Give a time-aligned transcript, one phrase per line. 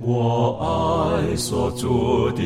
[0.00, 1.86] 我爱所著
[2.32, 2.42] 的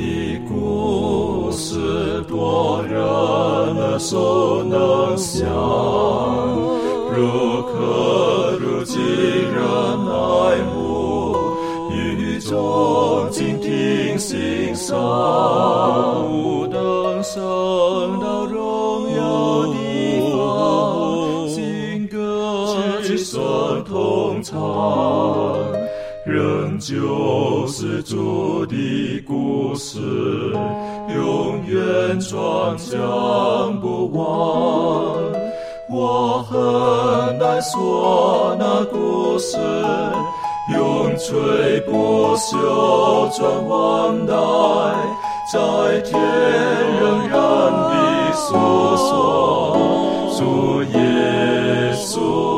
[0.46, 5.48] 故事，多人耳熟能想，
[7.10, 9.64] 如可如今人
[10.12, 11.34] 爱慕，
[11.90, 14.94] 语中静听欣赏，
[16.28, 17.42] 不等升
[32.28, 34.20] 远传讲不完。
[35.90, 39.56] 我很难说那故事，
[40.74, 44.34] 永垂不朽传万代，
[45.52, 46.20] 在天
[47.00, 47.38] 仍然
[47.72, 48.54] 的诉
[48.96, 49.76] 说
[50.36, 52.57] 主耶稣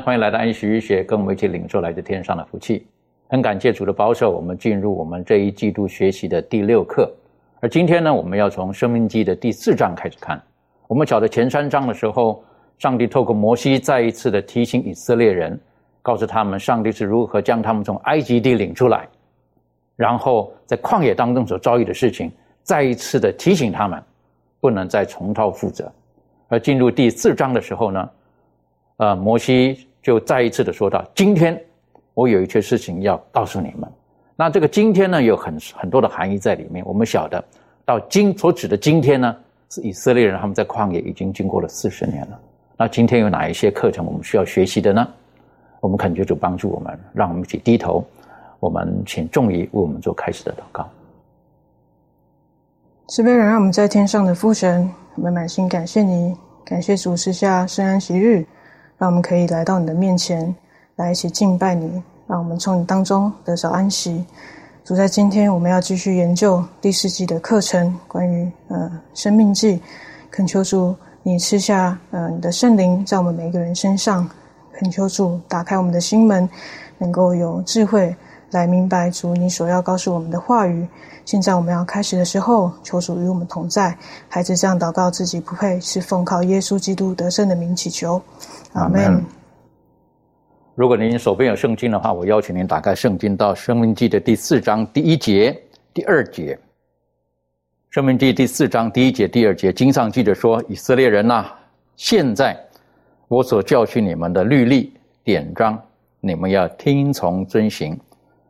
[0.00, 2.86] 欢迎来到安息日学，跟我们一起领受来自天上的福气。
[3.28, 7.12] 很感谢主的保守，我们进入我们这一季度学习的第六课。
[7.60, 10.40] 而今天呢，我们要从《生命记》的第四章开始看。
[10.88, 12.42] 我们晓得前三章的时候，
[12.78, 15.58] 上帝透过摩西再一次的提醒以色列人，
[16.02, 19.08] 告诉他们上帝是如何将他们从埃及地领出来，
[19.96, 22.30] 然后在旷野当中所遭遇的事情，
[22.62, 24.02] 再一次的提醒他们，
[24.60, 25.90] 不能再重蹈覆辙。
[26.48, 28.10] 而进入第四章的时候呢，
[28.98, 31.60] 呃，摩西就再一次的说到：“今天
[32.14, 33.90] 我有一些事情要告诉你们。”
[34.36, 36.84] 那这个今天呢，有很很多的含义在里面。
[36.86, 37.42] 我们晓得，
[37.84, 39.36] 到今所指的今天呢，
[39.70, 42.40] 是以色列人他们在旷野已经经过了四十年了。
[42.76, 45.06] 那今天有哪一些课程我们需要学习的呢？
[45.80, 48.04] 我们恳求主帮助我们，让我们一起低头。
[48.60, 50.88] 我们请众仪为我们做开始的祷告。
[53.08, 58.46] 慈悲人，让我们在天上的父神，我们满心感谢你，感谢主赐下圣安息日，
[59.02, 60.54] 让我们可以来到你的面前，
[60.94, 64.24] 来一起敬拜你，让我们从你当中得着安息。
[64.84, 69.82] 主，在今天我们要继续研究第四季的课程，关于呃生命记，
[70.30, 70.94] 恳求主
[71.24, 74.24] 你赐下呃你的圣灵在我们每一个人身上，
[74.74, 76.48] 恳求主打开我们的心门，
[76.96, 78.14] 能够有智慧
[78.52, 80.86] 来明白主你所要告诉我们的话语。
[81.24, 83.96] 现在我们要开始的时候，求主与我们同在。
[84.28, 88.20] 孩子这样祷告自己不配，是奉靠耶稣基督得胜的名祈求。
[88.72, 89.22] 阿门。
[90.74, 95.56] 如果您手边有圣经的话，我邀请您打开圣经到《生命记》的第四章第一节、
[95.92, 96.54] 第二节。
[97.90, 101.46] 《生命记》第四章第一节、第二节，经上记着说：“以色列人呐、
[101.94, 102.58] 现在
[103.28, 105.78] 我所教训你们的律例典章，
[106.20, 107.98] 你们要听从遵行，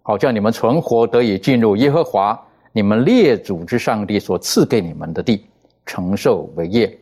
[0.03, 2.41] 好叫你们存活，得以进入耶和华
[2.73, 5.47] 你们列祖之上帝所赐给你们的地，
[5.87, 6.99] 承受为业。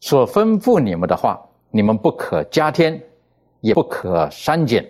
[0.00, 3.00] 所吩咐你们的话，你们不可加添。”
[3.62, 4.86] 也不可删减，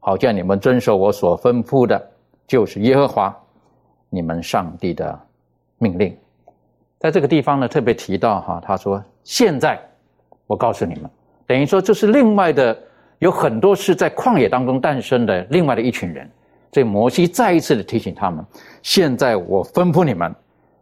[0.00, 2.10] 好叫你们遵守我所吩咐的，
[2.46, 3.34] 就是耶和华
[4.10, 5.18] 你们上帝的
[5.78, 6.14] 命令。
[6.98, 9.80] 在这个地方呢，特别提到哈，他说：“现在
[10.46, 11.08] 我告诉你们，
[11.46, 12.76] 等于说这是另外的，
[13.22, 16.28] 有很多是在旷野当中诞生的另外的一群人。
[16.72, 18.44] 所以摩西再一次的提醒他们：
[18.82, 20.34] 现在我吩咐你们，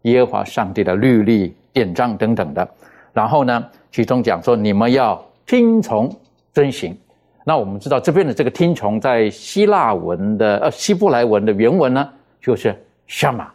[0.03, 2.67] 耶和华上帝的律例典章等等的。
[3.13, 3.63] 然后呢，
[3.93, 6.11] 其中讲说你们要听从
[6.55, 6.97] 遵行。”
[7.45, 12.09] 那我们知道这边的这个听从，在希腊文的呃希伯来文的原文呢，
[12.41, 12.75] 就是
[13.07, 13.49] shama，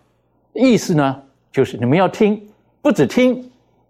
[0.53, 1.19] 意思呢
[1.51, 2.39] 就是你们要听，
[2.83, 3.43] 不止听，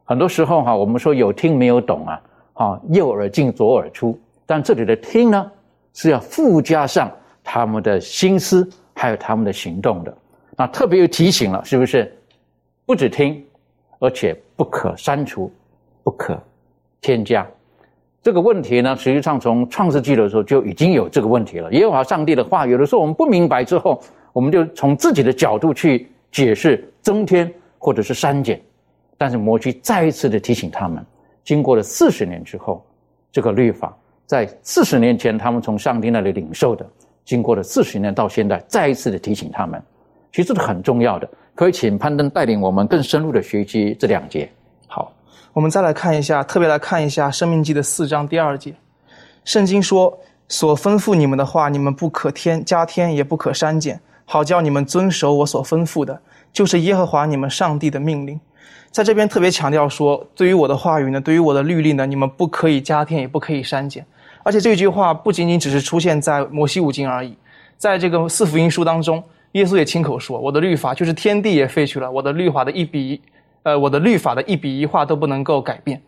[0.06, 2.22] 很多时候哈，我们说有听没有懂啊，
[2.53, 5.51] 啊右耳进左耳出，但这里的听呢
[5.94, 7.11] 是要附加上
[7.44, 10.17] 他们的心思，还有他们的行动的。
[10.57, 12.16] 那特别又提醒了，是不是？
[12.85, 13.44] 不止听，
[14.00, 15.51] 而且不可删除，
[16.03, 16.39] 不可
[17.01, 17.45] 添加。
[18.22, 21.72] 这个问题呢，实际上从创世纪的时候就已经有这个问题了。
[21.73, 24.01] 耶和华上帝的话，有的时候我们不明白之后，
[24.33, 28.62] 我们就从自己的角度去解释增添或者是删减。
[29.17, 31.06] 但是摩西再一次的提醒他们，
[31.44, 32.86] 经过了四十年之后，
[33.31, 33.95] 这个律法
[34.25, 36.86] 在四十年前他们从上帝那里领受的，
[37.24, 39.81] 经过了四十年到现在，再一次的提醒他们，
[40.31, 41.30] 其实是很重要的。
[41.54, 44.50] 可以请攀登带领我们更深入的学习这两节。
[44.88, 45.13] 好，
[45.54, 48.74] 我们再来看一下，特别来看一下《生命记》的四章第二节。
[49.45, 50.19] 圣经说
[50.50, 56.19] ：“所吩咐你们的话，你们不可添加添，也不可删减，好叫你们遵守我所吩咐的，
[56.51, 58.39] 就是耶和华你们上帝的命令。”
[58.92, 64.06] 在这边特别强调说，对于我的话语呢，对于我的律例呢，你们不可以加添，也不可以删减。
[64.45, 67.36] 而且这句话不仅仅只是出现在摩西五经而已，
[67.80, 73.19] 在这个四福音书当中，耶稣也亲口说：“我的律法就是天地也废去了，我的律法的一笔
[73.63, 76.00] 呃，我的律法的一笔一画都不能够改变。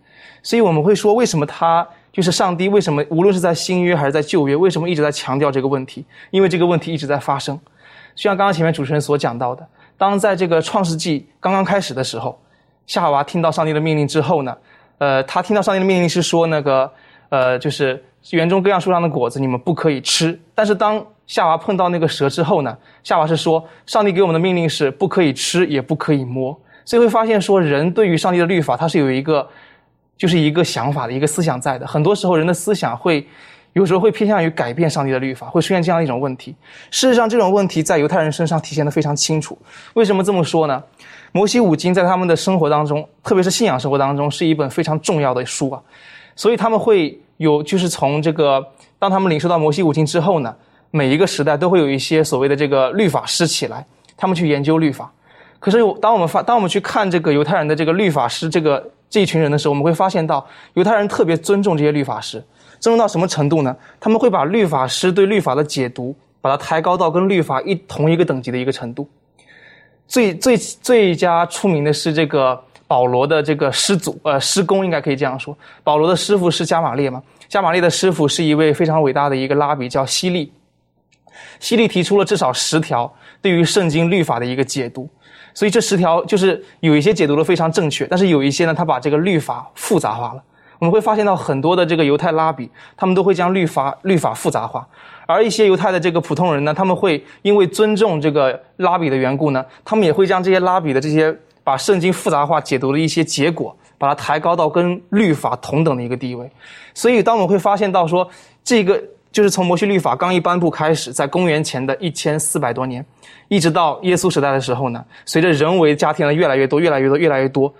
[0.44, 2.70] 所以我们会说，为什么他就是上帝？
[2.70, 6.06] 为什么无论是在新约还是在旧约，为什么一直在强调这个问题？
[6.30, 7.60] 因为这个问题一直在发生。
[8.16, 9.68] 就像刚刚前面主持人所讲到的，
[9.98, 12.40] 当在这个创世纪刚刚开始的时候，
[12.86, 14.56] 夏娃听到上帝的命令之后呢，
[15.00, 16.92] 呃，他听到上帝的命令是说那个，
[17.30, 20.40] 呃，就是园中各样树上的果子你们不可以吃。
[20.56, 26.58] 但是当夏娃碰到那个蛇之后呢，夏娃是说，上帝给我们的命令是不可以吃，也不可以摸。
[26.86, 29.48] 所以会发现说，人对于上帝的律法，他是有一个，
[30.18, 31.86] 就是一个想法的一个思想在的。
[31.86, 33.28] 很多时候，人的思想会。
[33.74, 36.56] 有时候会偏向于改变上帝的律法，会出现这样一种问题。
[36.90, 39.56] 事实上，这种问题在犹太人身上体现的非常清楚。
[39.94, 40.84] 为什么这么说呢？
[41.32, 45.80] 摩西五经在他们的生活当中，特别是信仰生活当中，是一本非常重要的书啊。
[46.38, 48.66] 所以他们会有，就是从这个，
[48.98, 50.56] 当他们领受到摩西五经之后呢，
[50.92, 53.86] 每一个时代都会有一些所谓的这个律法师起来，
[54.16, 55.12] 他们去研究律法。
[55.60, 60.46] 可是，当我们发，当我们去看这个犹太人的这个律法师这个这一群人的时候，我们会发现到
[60.76, 62.38] 犹太人特别尊重这些律法师。
[62.80, 63.76] 尊重到什么程度呢？
[64.00, 69.10] 他们会把律法师对律法的解读，把它抬高到跟律法一同一个等级的一个程度。
[70.08, 75.56] 最最最佳出名的是这个保罗的这个师祖，呃，师公应该可以这样说。
[75.84, 77.22] 保罗的师傅是加马列嘛？
[77.48, 80.52] 加马列的师傅是一位非常伟大的一个拉比，叫希利。
[81.60, 83.12] 希利提出了至少十条
[83.42, 85.10] 对于圣经律法的一个解读，
[85.54, 90.44] 所以这十条就是有一些解读的非常正确，但是有一些呢，他把这个律法复杂化了。
[90.80, 94.88] 我们会发现到很多的这个犹太拉比，他们都会将律法律法复杂化，
[95.26, 101.36] 而一些犹太的这个普通人呢，他们会因为尊重这个拉比的缘故呢，他们也会将这些拉比的这些
[101.68, 106.50] 把圣经复杂化解读的一些结果，把它抬高到跟律法同等的一个地位。
[106.94, 108.26] 所以，当我们会发现到说，
[108.64, 109.04] 这个
[109.34, 113.06] 就是从摩西律法刚一颁布开始，在公元前的一千四百多年，
[113.50, 117.74] 一直到耶稣时代的时候呢，随着人为加添的越来越多、越来越多、越来越多。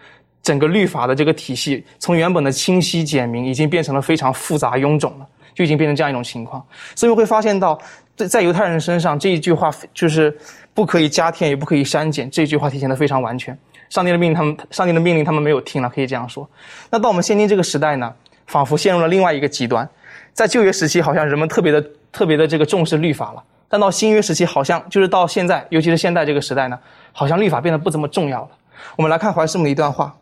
[0.44, 5.26] 整个律法的这个体系，从原本的清晰简明，已经变成了非常复杂臃肿了，
[5.56, 6.62] 就已经变成这样一种情况。
[6.94, 7.80] 所以会发现到，
[8.18, 10.38] 在在犹太人身上，这一句话就是
[10.74, 13.58] 不可以加添，也不可以删减，这句话体现的非常完全。
[13.90, 16.50] 上帝的命令，他们上帝的命令，他们没有听了，可以这样说。
[16.90, 18.14] 那到我们现今这个时代呢，
[18.46, 19.88] 仿佛陷入了另外一个极端。
[20.34, 26.78] 在旧约时期，好像人们特别的特别的这个重视律法了，但到新约时期，好像就是到现在，尤其是现在这个时代呢，
[27.12, 28.50] 好像律法变得不怎么重要了。
[28.96, 30.16] 我们来看怀斯姆的一段话。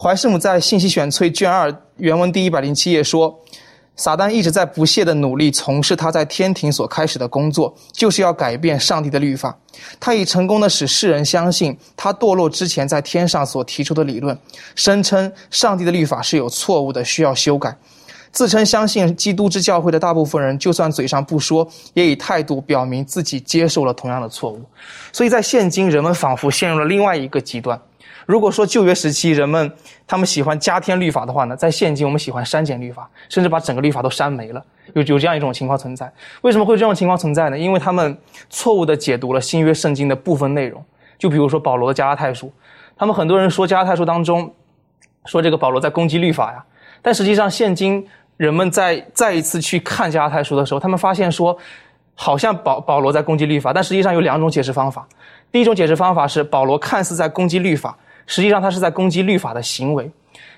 [0.00, 3.36] 怀斯姆在《信息选粹》卷二原文第一百零七页说
[3.98, 9.54] ：“撒旦一直在不懈的努力从事他在天庭所开始的工作，就是要改变上帝的律法。
[9.98, 14.38] 他已成功的使世人相信他堕落之前在天上所提出的理论，
[14.76, 17.76] 声称上帝的律法是有错误的，需要修改。
[18.30, 24.62] 自称相信基督之教会的大部分人，就算嘴上不说，也以态度表明自己接受了同样的错误。
[25.12, 27.80] 所以在现今，人们仿佛陷入了另外一个极端。”
[28.28, 29.72] 如果说旧约时期人们
[30.06, 36.12] 他们喜欢加添律法的话呢，在现今我们喜欢删减律法，甚至把整个律法都删没了，有有这样一种情况存在。
[36.42, 37.58] 为什么会这种情况存在呢？
[37.58, 38.14] 因为他们
[38.50, 40.84] 错误的解读了新约圣经的部分内容。
[41.16, 42.52] 就比如说保罗的加拉太书，
[42.98, 44.52] 他们很多人说加拉太书当中
[45.24, 46.62] 说这个保罗在攻击律法呀，
[47.00, 51.56] 但实际上现今人们在再一次去看加拉太书的时候，他们发现说
[52.14, 55.08] 好像保保罗在攻击律法，但实际上有两种解释方法。
[55.50, 57.96] 第一种解释方法是保罗看似在攻击律法。
[58.28, 60.08] 实际上，他是在攻击律法的行为，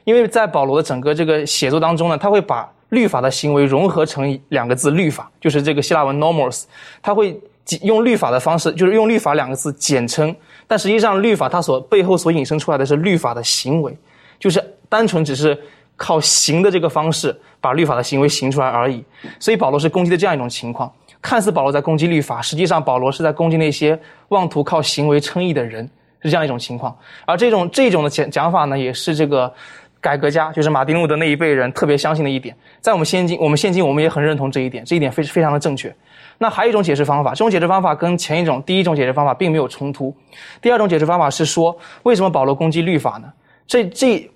[0.05, 6.65] 因为在保罗的整个这个写作当中呢，他会把律法的行为融合成两个字“律法”，就是这个希腊文 “normos”，
[7.01, 7.41] 他会
[7.83, 10.35] 用律法的方式，就是用“律法”两个字简称。
[10.67, 13.97] 但实际上，律法它所背后所引申出来的是律法的行为，
[14.41, 15.57] 就是单纯只是
[15.97, 19.05] 靠行的这个方式把律法的行为行出来而已。
[19.39, 20.93] 所以，保罗是攻击的这样一种情况，
[21.23, 23.97] 看似保罗在攻击律法，实际上保罗是在攻击那些
[24.31, 25.89] 妄图靠行为称义的人。
[26.23, 29.53] 是这样一种情况，而这种这种的讲讲法呢，也是这个
[30.01, 32.55] 改革家，就是马丁路德那一辈人特别相信的一点。
[32.81, 35.95] 在我们现今，我们现今我们也很认同这一点，这一点非非常的正确。
[36.39, 40.15] 那还有一种解释方法，这种解释方法跟前一种第一种解释方法并没有冲突。
[40.63, 43.31] 第二种解释方法是说，为什么保罗攻击律法呢？
[43.67, 44.31] 这这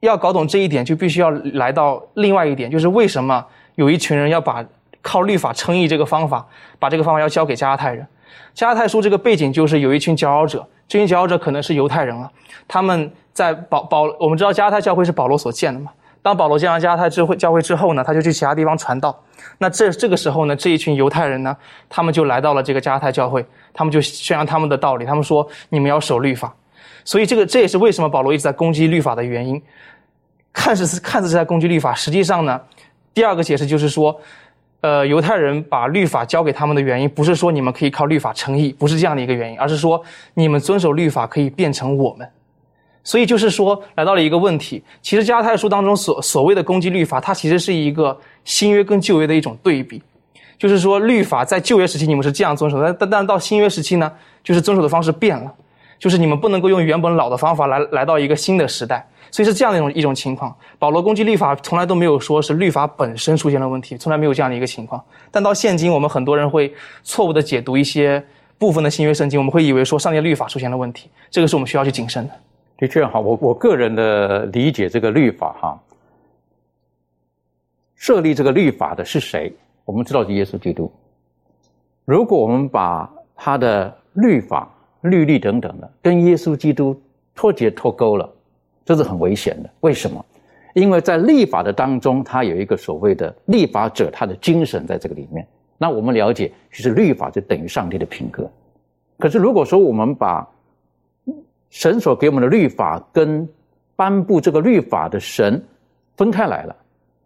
[0.00, 3.44] 要搞懂这一点，就必须要来到另外一点，就是为什么
[3.74, 4.64] 有一群人要把
[5.02, 6.46] 靠律法称义这个方法，
[6.78, 8.06] 把这个方法要交给加拉太人。
[8.54, 10.66] 迦太书这个背景就是有一群佼佼者。
[10.88, 12.28] 这群佼佼者可能是犹太人啊，
[12.66, 15.92] 他们在保保，我们知道迦太教会是保罗所建的嘛。
[16.20, 19.16] 当保罗建完迦太教会教会之后呢，他就去其他地方传道。
[19.56, 21.56] 那这这个时候呢，这一群犹太人呢，
[21.88, 25.06] 他们就来到了这个迦太教会，他们就宣扬他们的道理。
[25.06, 26.52] 他们说：“你们要守律法。”
[27.04, 29.62] 所以这个这也是为什么保罗一直在攻击律法的原因。
[30.52, 32.60] 看似是看似是在攻击律法，实际上呢，
[33.14, 34.20] 第二个解释就是说。
[34.80, 40.02] 呃，犹太人把律法交给他们的原因，不是说你们可以靠律法称义，不是这样的一个原因，而是说
[40.34, 42.26] 你们遵守律法可以变成我们。
[43.02, 44.82] 所以就是说，来到了一个问题。
[45.00, 50.02] 其实加太书当中所所谓的攻击律法，它其实是一个新约跟旧约的一种对比。
[50.58, 54.12] 就是说，律法在旧约时期你们是这样遵守，但但但到新约时期呢，
[54.44, 55.50] 就是遵守的方式变了，
[55.98, 59.06] 就是你们不能够用原本老的方法来来到一个新的时代。
[59.30, 60.54] 所以是这样的一种一种情况。
[60.78, 65.02] 保罗攻击律法，从来都没有说是律法本身出现了问题，从来没有这样的一个情况。
[65.30, 66.72] 但到现今，我们很多人会
[67.02, 68.22] 错误的解读一些
[68.58, 72.34] 部分的新约圣经，我们会以为说上帝律法出现了问题，这个是我们需要去谨慎的。
[72.78, 75.80] 的确哈，我我个人的理解，这个律法哈，
[77.94, 79.52] 设立这个律法的是谁？
[79.84, 80.90] 我们知道是耶稣基督。
[82.04, 84.68] 如果我们把他的律法、
[85.02, 87.00] 律例等等的跟耶稣基督
[87.34, 88.28] 脱节脱钩了，
[88.90, 89.70] 这是很危险的。
[89.82, 90.24] 为什么？
[90.74, 95.46] 因为在立法的当中，它有一个所谓的立法者他的精神在这个里面。
[95.78, 98.50] 那我们了解，其实律法就等于上帝的品格。
[99.16, 100.44] 可是如果说我们把
[101.68, 103.48] 神所给我们的律法跟
[103.94, 105.62] 颁布这个律法的神
[106.16, 106.74] 分开来了，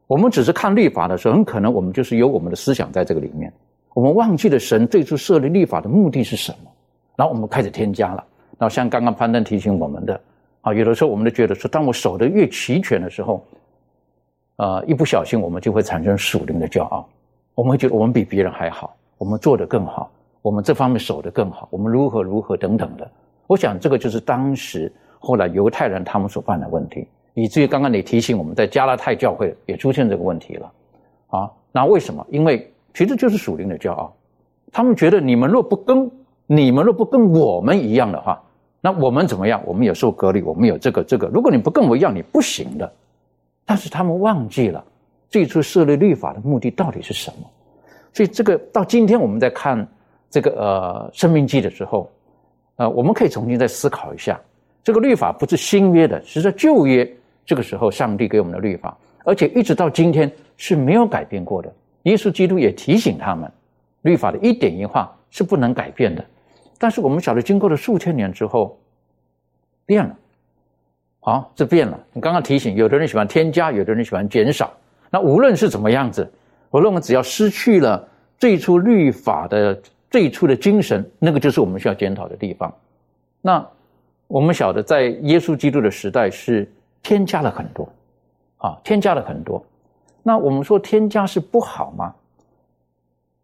[0.06, 3.50] 我们只是看律法的时候，很可能我们就是有我们的思想在这个里面，
[3.94, 6.70] 我们忘记了神最初设立律法的目的是什么，
[7.16, 8.22] 然后我们开始添加了。
[8.58, 10.20] 然后像刚刚攀登提醒我们的，
[10.64, 13.44] 啊，有的时候我们都觉得说，当我守得越齐全的时候，
[14.56, 17.06] 呃，一不小心我们就会产生属灵的骄傲，
[17.54, 23.06] 我们会觉得我们比别人还好，我们做得更好，我们这方面守得更好，我们如何如何等等的。
[23.46, 30.72] 我想，这个就是当时后来犹太人他们所犯的问题，以至于刚刚你提醒我们在加拉太教会也出现这个问题了，
[31.28, 32.26] 啊，那为什么？
[32.30, 34.10] 因为其实就是属灵的骄傲，
[34.72, 36.10] 他们觉得你们若不跟
[36.46, 38.42] 你们若不跟我们一样的话，
[38.84, 39.62] 那我们怎么样？
[39.64, 41.26] 我们有受隔离，我们有这个这个。
[41.28, 42.92] 如果你不跟我一样，你不行的。
[43.64, 44.84] 但是他们忘记了
[45.30, 47.50] 最初设立律法的目的到底是什么，
[48.12, 49.88] 所以这个到今天我们在看
[50.28, 52.10] 这个呃生命记的时候。
[52.76, 54.38] 呃，我们可以重新再思考一下，
[54.82, 57.08] 这个律法不是新约的，是在旧约
[57.46, 61.72] 这个时候上帝给我们的律法，而且一直到今天是没有改变过的。
[62.02, 63.48] 耶稣基督也提醒他们，
[64.02, 66.24] 律法的一点一画是不能改变的。
[66.78, 68.78] 但是我们晓得，经过了数千年之后，
[69.86, 70.16] 变了，
[71.20, 71.98] 好，这变了。
[72.12, 74.72] 你刚刚提醒，有的人喜欢添加，有的人喜欢减少。
[75.10, 76.30] 那无论是怎么样子，
[76.70, 79.80] 我认为只要失去了最初律法的。
[80.10, 82.72] 最初的精神，那个就是我们需要检讨的地方。
[83.40, 83.66] 那
[84.28, 86.70] 我们晓得，在耶稣基督的时代是
[87.02, 87.88] 添加了很多，
[88.58, 89.60] 啊，添加了很多。
[90.22, 92.14] 那我们说添加是不好吗？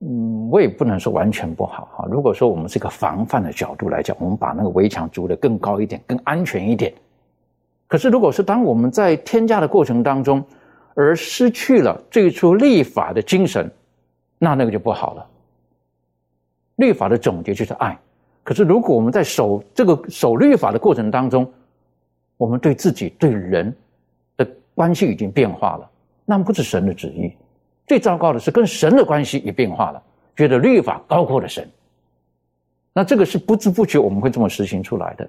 [0.00, 2.08] 嗯，我也不能说完全不好哈。
[2.10, 6.92] 如果说我们是个防范的角度来讲，我们把那个围墙筑得更高一点，更安全一点。
[7.86, 10.42] 可是，如果是当我们在添加的过程当中，
[10.94, 13.70] 而失去了最初立法的精神，
[14.38, 15.26] 那那个就不好了。
[16.76, 17.98] 律法的总结就是爱，
[18.42, 21.46] 可是如果我们在守这个守律法的过程当中，
[22.38, 23.74] 我们对自己对人
[24.38, 25.90] 的关系已经变化了，
[26.24, 27.30] 那不是神的旨意。
[27.90, 30.00] 最糟糕的是跟神的关系也变化了，
[30.36, 31.68] 觉得律法高过了神。
[32.92, 35.28] 那这个是不知不觉我们会这么实行出来的。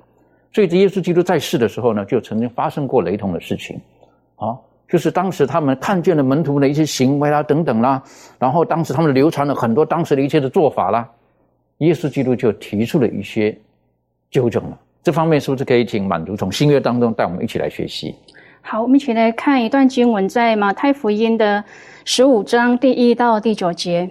[0.54, 3.82] 所以，这耶稣基督在世的时候呢，就曾经发生过雷同的事情，
[4.36, 4.56] 啊，
[4.88, 8.04] 就是当时他们看见了门徒的一些行为啦，等等啦，
[8.38, 11.10] 然后当时他们流传了很多当时的一切的做法啦。
[11.80, 13.58] 耶稣基督就提出了一些
[14.30, 18.14] 纠正了，这方面是不是可以请满足从新约当中带我们一起来学习？
[18.62, 21.64] 好，我们一起来看一段经文，在马太福音的
[22.06, 24.10] 十五章第一到第九节。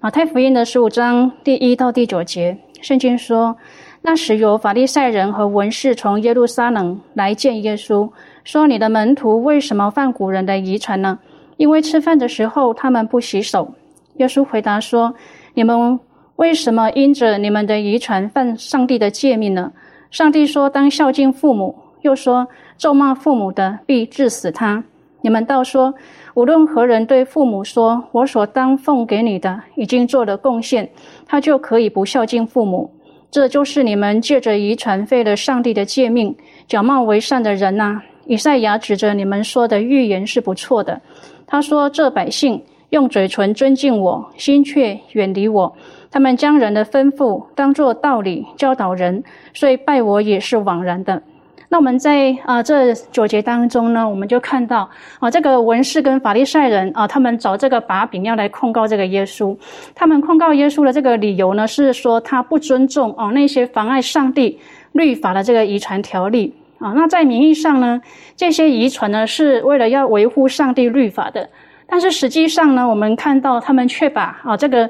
[0.00, 3.56] 马太福音的十五章第一到第九节，圣经说：
[4.00, 8.08] 那时有法利赛人和文士从耶路撒冷来见耶稣，
[8.44, 11.18] 说：“你的门徒为什么犯古人的遗传呢？
[11.56, 13.74] 因为吃饭的时候他们不洗手。”
[14.16, 15.14] 耶稣回答说
[15.54, 15.98] ：“你们。”
[16.38, 19.72] 为什么因着你们的遗传犯上帝的诫命呢？
[20.12, 24.82] 上帝说当孝敬父母，又说咒骂父母的必致死他。
[25.20, 25.94] 你们倒说，
[26.34, 30.88] 无论何人对父母说：“我所当奉给你的已经做了贡献”，
[31.26, 32.90] 他就可以不孝敬父母。
[33.30, 36.34] 这就是你们借着遗传废了上帝的诫命，
[36.68, 38.00] 假冒为善的人呐！
[38.26, 41.00] 以赛亚指着你们说的预言是不错的。
[41.46, 45.74] 他说：“这百姓用嘴唇尊敬我，心却远离我。”
[46.10, 51.22] 他们将人的吩咐当作道理教导人，所以拜我也是枉然的。
[51.70, 54.88] 那我们在啊这九节当中呢，我们就看到
[55.20, 59.56] 啊这个文士跟法利赛人啊，他们找这个把柄要来控告这个耶稣。
[59.94, 64.58] 他们控告耶稣的这个理由呢，是说他不尊重哦那些妨碍上帝
[64.92, 66.92] 律法的这个遗传条例啊。
[66.94, 68.00] 那在名义上呢，
[68.34, 71.50] 这些遗传呢是为了要维护上帝律法的，
[71.86, 74.88] 但是实际上呢，我们看到他们却把啊这个。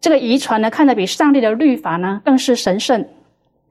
[0.00, 3.02] 这个遗传呢，看得比上帝的律法呢更是神圣，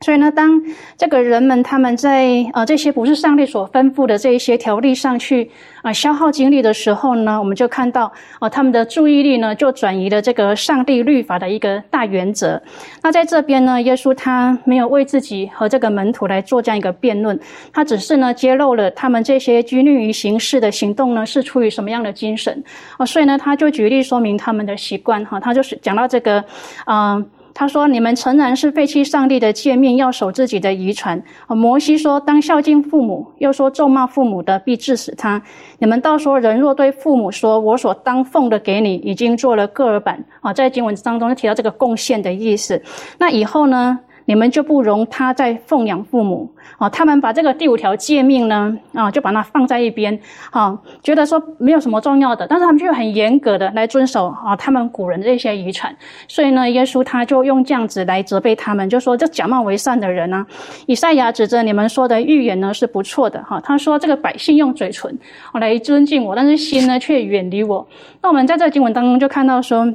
[0.03, 0.62] 所以呢，当
[0.98, 5.50] 这个人们他们在呃这些不是上帝所吩咐的这一些条例上去
[5.81, 12.62] 啊消耗精力的时候呢，我们就看到啊他们的注意力呢就转移了这个上帝律法的一个大原则。
[13.01, 17.39] 那在这边呢，耶稣他没有为自己和这个门徒来做这样一个辩论，
[17.72, 22.62] 他只是呢揭露了他们这些拘泥于形式的行动呢是出于什么样的精神
[22.98, 26.43] 啊，所以呢他就举例说明他们的习惯哈，他就是讲到这个
[26.83, 27.24] 啊。
[27.53, 35.41] 他说：“你们诚然是废弃上帝的诫命，要守自己的遗传。”摩西说：“当孝敬父母。”又说：“咒骂父母的，必致死他。”
[35.79, 42.81] 你们到时候：“人若对父母说，我所当奉的给你，已经做了个儿版。”啊，在经文当中就提到这个贡献的意思。
[43.19, 44.00] 那以后呢？
[44.25, 46.89] 你们就不容他再奉养父母啊？
[46.89, 50.18] 他们把这个第五条诫命呢啊，就把它放在一边
[50.51, 55.96] 啊，觉得说没有什么重要的，但是他们就很严格的来遵守啊，他们古人的一些遗传。
[56.27, 60.46] 所以呢，耶稣他就用这样子来责备他们，就说这假冒为善的人呢，
[60.86, 63.60] 以赛亚指着你们说的预言呢是不错的哈。
[63.62, 65.18] 他说这个百姓用嘴唇
[65.53, 67.88] 来尊敬我，但是心呢却远离我。
[68.22, 69.94] 那我们在这个经文当中就看到说。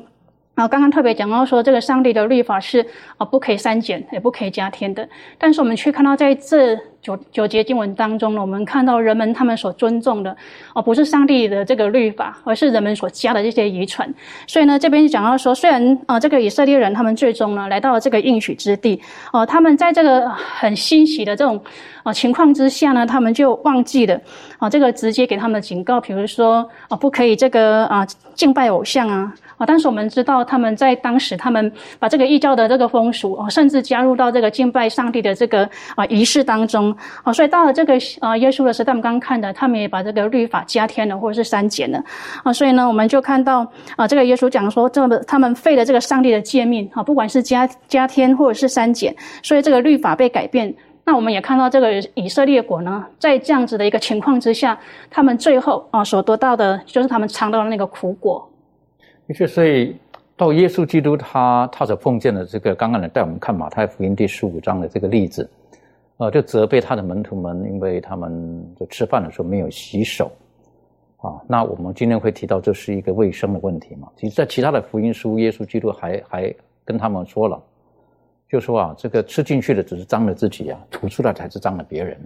[0.59, 2.85] 啊，刚刚特别讲到说，这个上帝的律法是
[3.17, 5.09] 啊，不可以删减，也不可以加添的。
[5.38, 10.37] 但是我们却看到，在这九九节经文当中呢，我们看到人们他们所尊重的，
[10.75, 14.12] 哦，不是上帝的这个律法，而是人们所加的这些遗传。
[14.49, 19.00] 所以呢，这边讲到说，虽然啊，这个以色列人他们最终呢来到了这个应许之地，
[19.33, 21.62] 哦，他们在这个很欣喜的这种
[22.03, 24.21] 啊情况之下呢，他们就忘记了
[24.59, 29.33] 啊，这个直接给他们的警告，比如说啊，不可以这个啊敬拜偶像啊。
[29.59, 29.67] 啊！
[29.67, 42.03] 但是我们知道，他们在当时，他们把这个异教的这个风俗啊，甚至加入到这个敬拜上帝的这个啊仪式当中啊，所以到了这个啊耶稣的时代，我们刚看的，他们也把这个律法加添了，或者是删减了
[42.43, 42.53] 啊。
[42.53, 50.75] 所以呢，我们就看到啊，这个耶稣讲说，这个他们废了这个上帝的诫命啊，不管是加加添或者是删减，所以这个律法被改变。
[51.05, 54.79] 那我们也看到这个以色列国呢，在这样子的一个情况之下，
[55.11, 58.47] 他们最后啊所得到的，就是他们尝到了那个苦果。
[59.29, 59.95] 的确，所以
[60.38, 65.49] 到耶稣基督他他所碰见的这个，刚刚呢带我们看马太福音第十五章的这个例子，
[66.17, 70.33] 呃，就责备他的门徒们，因为他们就吃饭的时候没有洗手，
[71.19, 74.09] 啊，那我们今天会提到这是一个卫生的问题嘛？
[74.17, 77.62] 其实，在其他的福音书，耶稣基督还还跟他们说了，
[78.49, 82.19] 就说啊，这个吃进去的只是脏了自己啊，吐出来才是脏了别人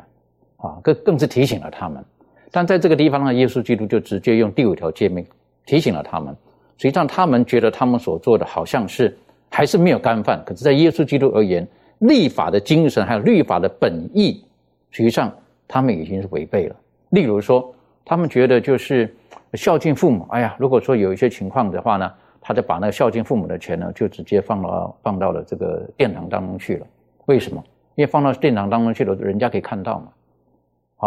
[0.59, 2.05] 啊，啊，更更是提醒了他们。
[2.53, 5.27] 但在这个地方呢，耶稣基督就直接用第五条诫命
[5.67, 6.37] 提醒了他们。
[6.83, 9.17] 实际上，他们觉得他们所做的好像是
[9.49, 11.65] 还是没有干犯，可是，在耶稣基督而言，
[12.01, 14.45] 立法的精神还有律法的本意，
[14.91, 15.33] 实际上
[15.69, 16.75] 他们已经是违背了。
[17.11, 17.73] 例如说，
[18.05, 19.15] 他们觉得就是
[19.55, 26.87] 孝敬父母，哎呀，如果说有一些情况的话呢，他就把那个孝敬父母的钱呢，就直接放到放到了这个殿堂当中去了。
[27.27, 27.63] 为什么？
[27.95, 30.09] 因为放到殿堂当中去了，人家可以看到嘛。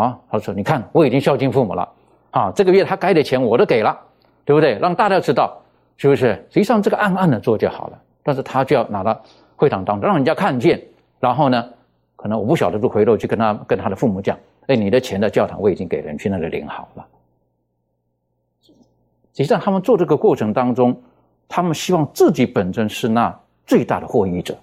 [0.01, 1.89] 啊，他说：“你看，我已经孝敬父母了，
[2.31, 3.99] 啊，这个月他该的钱我都给了，
[4.45, 4.79] 对不对？
[4.79, 5.61] 让大家知道。”
[5.97, 6.34] 是不是？
[6.49, 9.21] 实际上这个暗暗的做就好了，但是他就要拿到
[9.55, 10.81] 会堂当中，让人家看见。
[11.19, 11.69] 然后呢，
[12.15, 17.08] 可能我不晓得就回头去跟他跟他的父母讲：“哎，你的钱在教堂我已经给人去那里领好了。”
[19.34, 20.95] 实际上他们做这个过程当中，
[21.47, 23.34] 他们希望自己本身是那
[23.65, 24.58] 最大的获益者。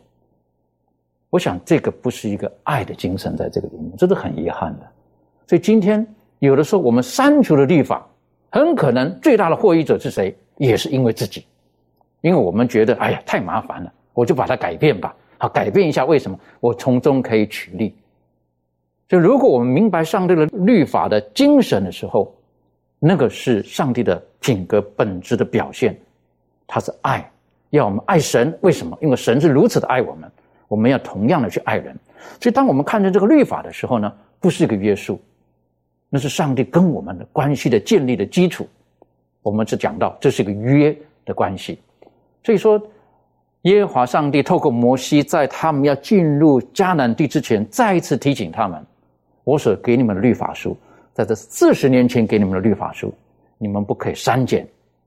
[1.30, 4.86] 我想这个不是一个爱的精神在这个里面，这是很遗憾的。
[5.46, 6.06] 所以今天
[6.40, 8.06] 有的时候我们删除了律法，
[8.50, 10.36] 很可能最大的获益者是谁？
[10.56, 11.44] 也是因为自己，
[12.20, 15.14] 因为我们觉得哎呀太麻烦了，我就把它改变吧。
[15.38, 16.38] 好，改变一下，为什么？
[16.60, 17.94] 我从中可以取利。
[19.08, 22.32] 就如果我们明白上帝的律法的精神的时候，
[22.98, 25.98] 那个是上帝的品格本质的表现，
[26.66, 27.28] 他是爱，
[27.70, 28.56] 要我们爱神。
[28.60, 28.96] 为什么？
[29.02, 30.30] 因为神是如此的爱我们，
[30.68, 31.98] 我们要同样的去爱人。
[32.40, 35.20] 所以，当我们看见这个律法的时候呢，不是一个约束，
[36.08, 38.68] 那是上帝跟我们的关系的建立的基础。
[39.42, 41.78] 我们只讲到这是一个约的关系，
[42.44, 42.80] 所以说，
[43.62, 48.84] 耶和华上帝透过摩西，在他们要进入迦南地之前，再一次提醒他们：
[49.44, 50.76] 我所给你们的律法书，
[51.12, 53.12] 在这四十年前给你们的律法书，
[53.58, 54.66] 你们不可以删减，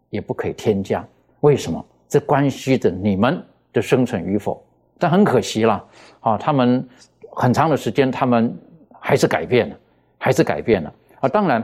[0.09, 1.05] 也不可以添加。
[1.41, 1.83] 为什么？
[2.07, 3.41] 这关系着你们
[3.73, 4.63] 的生存与否。
[4.97, 5.83] 但很可惜了，
[6.21, 6.87] 啊，他们
[7.31, 8.57] 很长的时间，他们
[8.99, 9.75] 还是改变了，
[10.17, 10.93] 还是改变了。
[11.19, 11.61] 啊，当然，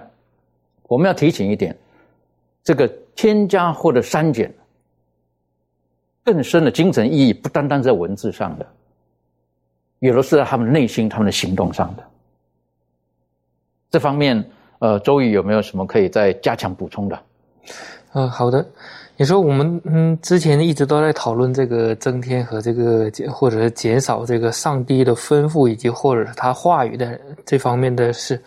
[0.88, 1.76] 我们要提醒一点。
[2.64, 4.54] 这个添加或者删减，
[6.24, 8.66] 更深的精神意义不单单在文字上的，
[10.00, 12.04] 有的是在他们内心、他们的行动上的。
[13.90, 14.44] 这方面，
[14.80, 17.20] 呃，周瑜有没有什么可以再加强补充的？
[18.14, 18.66] 嗯，好的。
[19.18, 28.42] 你说我们嗯之前一直都在讨论这个增添和这个减或者是减少这个上帝的吩咐以及或者是他话语的这方面的事，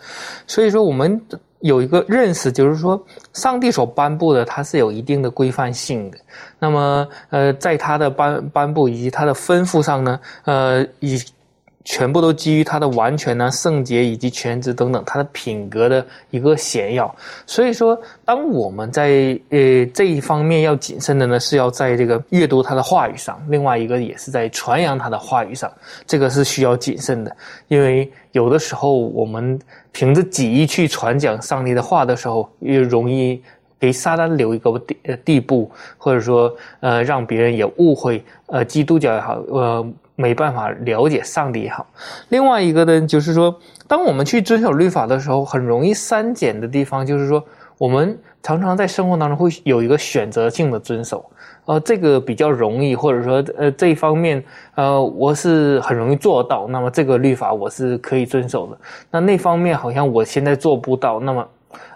[0.47, 1.21] 所以说我们
[1.65, 3.01] 有一个认识，就是说
[3.33, 6.17] 上帝所颁布的它是有一定的规范性的。
[6.59, 11.19] 那么呃，在他的颁颁布以及他的吩咐上呢，呃以。
[11.85, 17.15] 全部都基于他的完全呢、圣洁以及全职等等，他的品格的一个显耀。
[17.45, 17.95] 所以说，
[18.25, 25.71] 当我们在呃这一方面要谨慎的呢，是要在这个阅读他的话语上；另外一个也是在传扬他的话语上，
[26.07, 27.37] 这个是需要谨慎的。
[27.67, 29.57] 因为有的时候我们
[29.91, 33.39] 凭着己意去传讲上帝的话的时候，也容易
[33.79, 35.69] 给撒旦留一个地地步，
[35.99, 39.87] 或者说呃让别人也误会呃基督教也好呃。
[40.15, 41.85] 没办法了解上帝也好，
[42.29, 43.53] 另外一个呢，就是说，
[43.87, 47.43] 当我们去遵守律法的时候，很容易删减的地方，就是说，
[47.77, 51.25] 我们常常在生活当中会有一个选择性的遵守，
[51.65, 54.43] 呃，这个比较容易，或者说，呃，这一方面，
[54.75, 58.77] 呃，我是很容易做到，那么这个律法我是可以遵守的，
[59.11, 61.45] 那那方面好像我现在做不到，那么。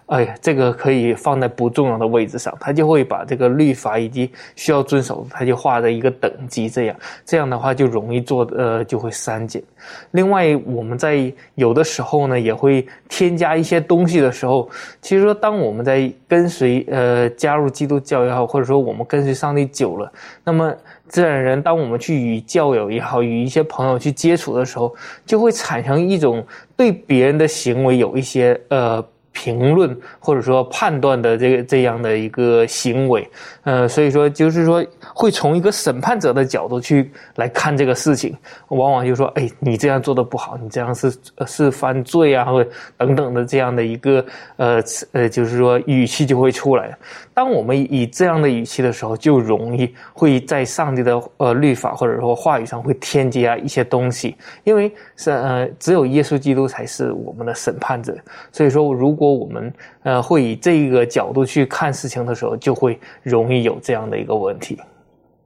[0.09, 9.61] 哎呀，这个可以放在不重要的位置上，他就会把这个律法以及需要遵守，他就画在一个等级，这样这样的话就容易做，呃，就会删减。
[10.09, 14.67] 另外，我们在有的时候呢，也会添加一些东西的时候，
[14.99, 20.11] 其实说当我们在跟随，呃，加入基督教也好，或者说我们跟随上帝久了，
[20.43, 20.73] 那么
[21.07, 24.91] 自然人，当我们去与教友也好，与一些朋友去接触的时候，
[25.23, 26.43] 就会产生一种
[26.75, 29.05] 对别人的行为有一些，呃。
[29.31, 33.29] 评论或者说判断的这个这样的一个行为，
[33.63, 38.35] 呃，所以说就是说会从一个审判者的角度去来看这个事情，
[38.69, 41.13] 往往就说，哎，你这样做的不好，你这样是
[41.47, 42.65] 是犯罪啊，或
[42.97, 44.25] 等等的这样的一个
[44.57, 44.81] 呃
[45.13, 46.97] 呃，就是说语气就会出来。
[47.39, 58.13] 当我们以这样的语气的时候，就容易会在上帝的呃律法或者说话语上会添加一些东西，因为是呃只有耶稣基督才是我们的审判者，
[58.51, 59.73] 所以说如果我们
[60.03, 64.77] 呃会以这个角度去看事情的时候，就会容易有这样的一个问题。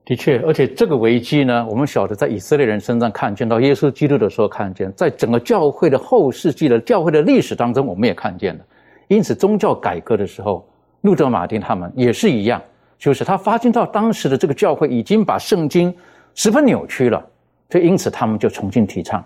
[0.03, 8.65] 的确，而且这个危机呢，我们晓得在以色列人身上看见到耶稣基督的时候看见，在整个教会的后世纪的教会的历史当中，我们也看见了。
[9.09, 10.67] 因此，宗教改革的时候。
[11.03, 12.61] 路德马丁他们也是一样，
[12.97, 15.93] 就是他发现到当时的这个教会已经把圣经
[16.33, 17.23] 十分扭曲了，
[17.69, 19.23] 所以因此他们就重新提倡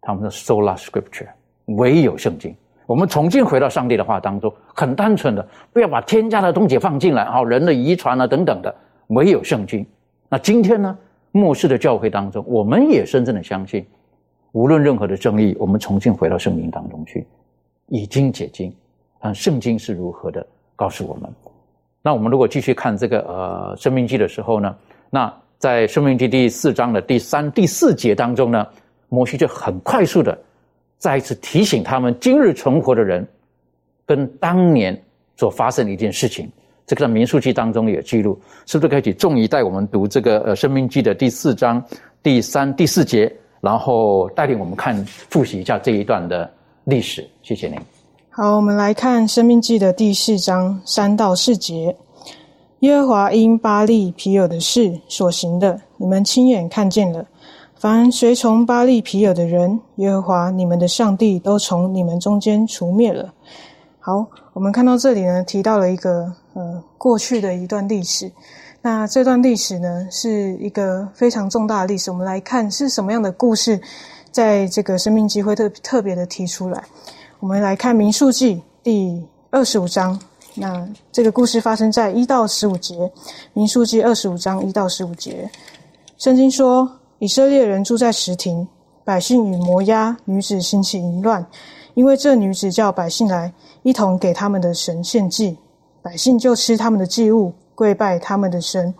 [0.00, 1.28] 他们的 sola scripture，
[1.76, 2.54] 唯有圣经。
[2.86, 8.74] 我们重新回到上帝的话当中，很单纯的，不要把添加的东西放进来啊，人的遗传啊等等的，
[9.06, 9.86] 唯有圣经。
[10.28, 10.98] 那今天呢，
[11.30, 13.86] 末世的教会当中，我们也深深的相信，
[14.52, 17.26] 无论任何的争议，我们重新回到圣经当中去，
[17.86, 18.74] 已经解经，
[19.20, 20.46] 啊，圣经是如何的。
[20.80, 21.30] 告诉我们，
[22.00, 24.74] 那我们如果继续看这个呃《生命记》的时候呢，
[25.10, 28.66] 那在《生命记》第四章的第三、第四节当中呢，
[29.10, 30.38] 摩西就很快速的
[30.96, 33.28] 再一次提醒他们今日存活的人，
[34.06, 34.98] 跟当年
[35.36, 36.50] 所发生的一件事情。
[36.86, 41.84] 这个在《民数记》当中也记录，是不是可以请众一带我们读这个呃《生命记》的第四章
[42.22, 46.50] 第三、第四节，然后带领我们看复习一下这一段的
[46.84, 47.28] 历史？
[47.42, 47.78] 谢谢您。
[48.42, 51.94] 好，我们来看《生命记》的第四章三到四节。
[52.78, 57.26] 耶和华因巴利皮尔的事所行的，你们亲眼看见了。
[57.78, 63.30] 凡随从巴利皮尔的人，耶和华你们的上帝都从你们中间除灭了。
[63.98, 68.32] 好，我们看到这里呢，提到了一个呃过去的一段历史。
[68.80, 72.10] 那这段历史呢，是一个非常重大的历史。
[72.10, 73.78] 我们来看是什么样的故事，
[74.32, 76.82] 在这个生命机会特特别的提出来。
[77.40, 80.20] 我们来看《民数记》第二十五章。
[80.56, 82.94] 那这个故事发生在一到十五节，
[83.54, 85.50] 《民数记》二十五章一到十五节。
[86.18, 86.86] 圣经说，
[87.18, 88.68] 以色列人住在石亭，
[89.04, 91.46] 百姓与摩押女子兴起淫乱，
[91.94, 93.50] 因为这女子叫百姓来
[93.84, 95.56] 一同给他们的神献祭，
[96.02, 98.94] 百姓就吃他们的祭物，跪拜他们的神。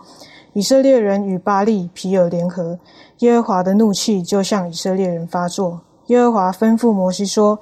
[0.53, 2.79] 以色列人与巴利皮尔联合，
[3.19, 5.81] 耶和华的怒气就向以色列人发作。
[6.07, 7.59] 耶和华吩咐摩西说。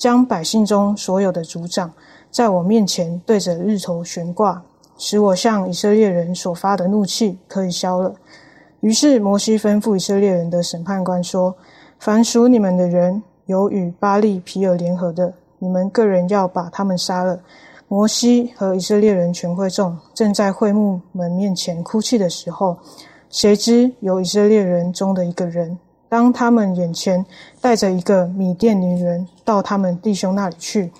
[0.00, 1.92] 将百姓中所有的族长，
[2.30, 4.62] 在我面前对着日头悬挂，
[4.96, 8.14] 使我向以色列人所发的怒气可以消了。
[8.80, 11.54] 于是摩西吩咐以色列人的审判官说
[12.00, 17.38] ：“凡属你们的人有与巴利皮尔联合的，你们个人要把他们杀了。”
[17.86, 22.78] 摩西和以色列人全会众正在会幕门面前哭泣的时候，
[23.28, 25.78] 谁知有以色列人中的一个人。
[26.10, 27.24] 当他们眼前
[27.60, 30.92] 带着一个米甸女人到他们弟兄那里去，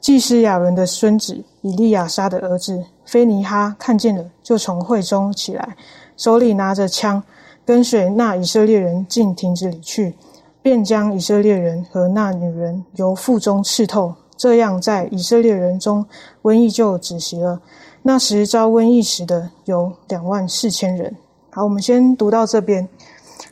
[0.00, 5.76] 祭司亚伦的孙子以利亚撒的儿子菲尼哈看见了，就从会中起来，
[6.16, 7.20] 手里拿着枪，
[7.66, 10.14] 跟随那以色列人进亭子里去，
[10.62, 14.14] 便将以色列人和那女人由腹中刺透。
[14.36, 16.06] 这样，在以色列人中，
[16.42, 17.60] 瘟疫就止息了。
[18.02, 21.16] 那时遭瘟疫时的有两万四千人。
[21.50, 22.88] 好，我们先读到这边。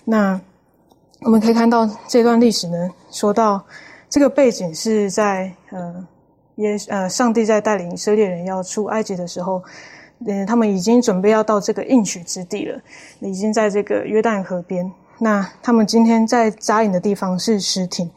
[0.04, 0.40] 那
[1.24, 3.62] 我们可以看到这段历史呢，说到
[4.08, 6.06] 这个背景是在呃，
[6.56, 9.62] 耶呃，上帝在带领以色列人要出埃及的时候，
[10.26, 12.80] 嗯，他们已经准备要到这个应许之地了，
[13.20, 14.90] 已经在这个约旦河边。
[15.18, 18.10] 那他们今天在扎营的地方是石亭。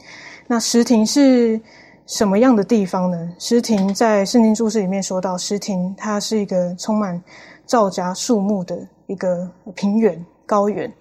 [0.47, 1.61] 那石亭是。
[2.07, 3.17] 什么样的地方呢？
[3.39, 7.19] 石亭在圣经注释里面说到，石亭它是一个充满
[7.65, 10.91] 皂荚树木的一个平原高原。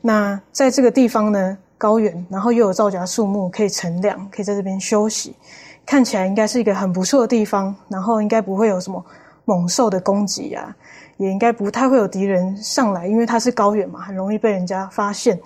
[0.00, 5.34] 那在这个地方呢，高原，然后又有皂荚树木可以乘凉，可以在这边休息，
[5.86, 7.74] 看起来应该是一个很不错的地方。
[7.88, 9.04] 然后应该不会有什么
[9.44, 10.74] 猛兽的攻击啊，
[11.16, 15.38] 也应该不太会有敌人上来，因为它是高原嘛，很容易被人家发现。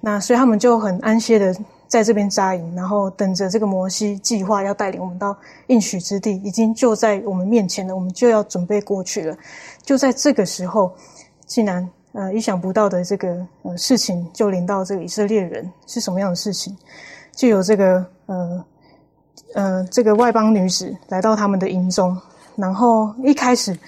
[0.00, 1.54] 那所以他们就很安歇的。
[1.86, 5.36] 在这边扎营，然后等着这个摩西计划要带领我们到
[5.68, 7.94] 应许之地，已经就在我们面前了。
[7.94, 9.36] 我们就要准备过去了。
[9.82, 10.92] 就在这个时候，
[11.46, 16.74] 竟然呃意想不到的这个呃事情就临到这个以色列人，是什么样的事情？
[17.32, 18.64] 就有这个呃
[19.54, 22.18] 呃这个外邦女子来到他们的营中，
[22.56, 23.78] 然后一开始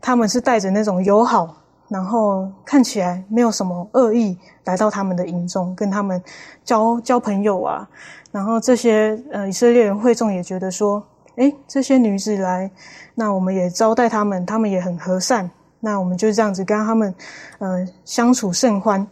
[0.00, 1.54] 他们是带着那种友好。
[1.86, 6.20] 然后看起来没有什么恶意，来到他们的营中，跟他们
[6.64, 7.86] 交交朋友啊。
[8.32, 11.00] 然后这些呃以色列人会众也觉得说，
[11.36, 12.68] 哎，这些女子来，
[13.14, 15.48] 那我们也招待他们，他们也很和善，
[15.84, 17.14] 那我们就这样子跟他们
[17.58, 19.06] 呃相处甚欢。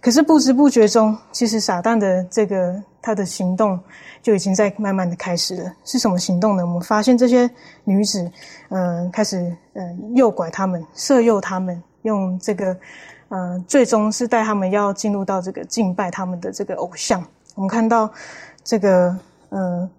[0.00, 3.80] 可是不知不觉中，其实撒旦的这个他的行动
[4.22, 5.72] 就已经在慢慢的开始了。
[5.84, 6.64] 是什么行动呢？
[6.64, 7.50] 我们发现这些
[7.84, 8.30] 女子，
[8.68, 11.82] 嗯，开始嗯诱拐他们，色诱他们。
[12.02, 12.74] 用这个，
[13.28, 17.22] 呃，最终是带他们要进入到这个敬拜他们的这个偶像。
[17.56, 18.08] 我们看到
[18.62, 19.14] 这个，
[19.48, 19.90] 呃，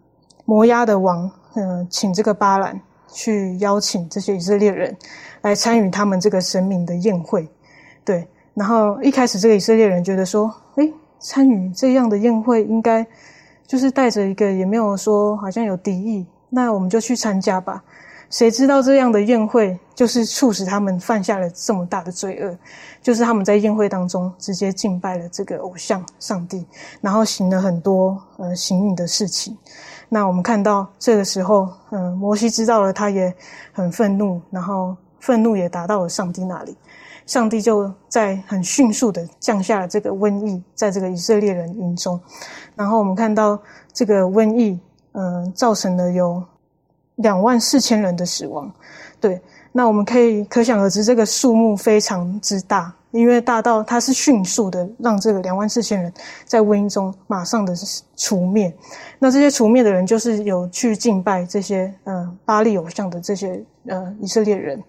[0.46, 2.80] 摩押的王，呃，请这个巴兰
[3.12, 4.96] 去邀请这些以色列人
[5.42, 7.48] 来参与他们这个神明的宴会。
[8.04, 13.06] 对，然后一开始这个以色列人觉得说，哎，参与这样的宴会，应该
[13.68, 17.84] 就是带着一个也没有说好像有敌意，那我们就去参加吧。
[18.30, 22.56] 谁知道这样的宴会就是促使他们犯下了这么大的罪恶，
[23.02, 26.64] 就是他们在宴会当中直接敬拜了这个偶像上帝，
[27.02, 29.58] 然后行了很多呃行淫的事情。
[30.10, 33.34] 那我们看到这个时候，嗯，摩西知道了，他也
[33.74, 36.78] 很愤怒，然后愤怒也达到了上帝那里，
[37.26, 42.20] 上帝就在很迅速的降下了这个瘟疫在这个以色列人营中，
[42.76, 43.62] 然后我们看到
[43.94, 44.80] 这个瘟疫，
[45.14, 46.44] 嗯，造成了有。
[47.22, 48.72] 两万四千人的死亡，
[49.20, 49.42] 对，
[49.80, 56.14] 那我们可以可想而知，这个数目非常之大，因为大到它是迅速的让这个两万四千人
[56.44, 57.74] 在瘟疫中马上的
[58.18, 58.76] 除灭。
[59.20, 64.84] 那这些除灭的人，就是有去敬拜这些呃巴利偶像的这些呃以色列人。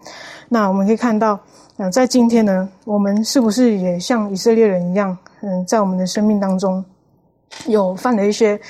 [0.48, 1.38] 那我们可以看到，
[1.76, 6.84] 呃，在今天呢，我们是不是也像以色列人一样，嗯，在我们的生命当中
[7.66, 8.60] 有犯了一些？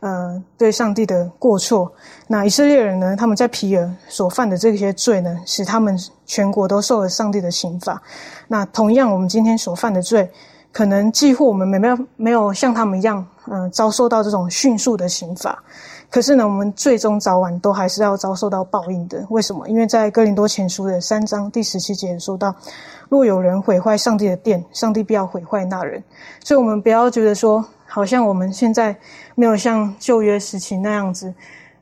[0.00, 1.90] 呃，对上帝的过错，
[2.28, 3.16] 那以色列人呢？
[3.16, 8.00] 他们在皮尔所犯的这些罪呢，使他们全国都受了上帝的刑罚。
[8.46, 10.30] 那同样，我们今天所犯的罪，
[10.70, 15.58] 可能几乎我们没有没有像他们一样，嗯，遭受到这种迅速的刑罚。
[16.10, 19.24] 可是呢，我们最终早晚都还是要遭受到报应的。
[19.30, 19.66] 为什么？
[19.66, 22.54] 因为在哥林多前书的三章第十七节说到：
[23.08, 26.04] 若有人毁坏上帝的殿，上帝必要毁坏那人。
[26.44, 27.64] 所以，我们不要觉得说。
[27.88, 28.94] 好像我们现在
[29.34, 31.32] 没有像旧约时期那样子，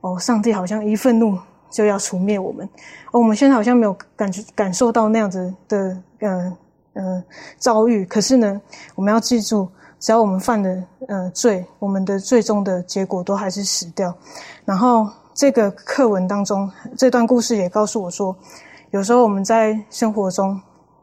[0.01, 1.37] 哦，上帝好像一愤怒
[1.71, 2.69] 就要除灭我们。
[3.11, 6.57] 哦，我们现在好像没有感觉感受到那样子的，呃
[6.93, 7.25] 呃
[7.59, 8.05] 遭遇。
[8.05, 8.61] 可是呢，
[8.95, 14.15] 我们要记住，只要我们犯了呃罪，我们的最终的结果都还是死掉。
[14.65, 18.37] 然后这个课文当中这段故事也告诉我说，
[18.91, 20.61] 有时候我们在生活中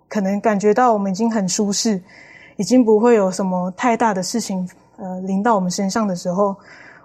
[0.07, 2.01] 可能感觉到我们已经很舒适，
[2.55, 4.69] 已经不会有什么太大的事情。
[5.01, 6.55] 呃，临到我们身上的时候，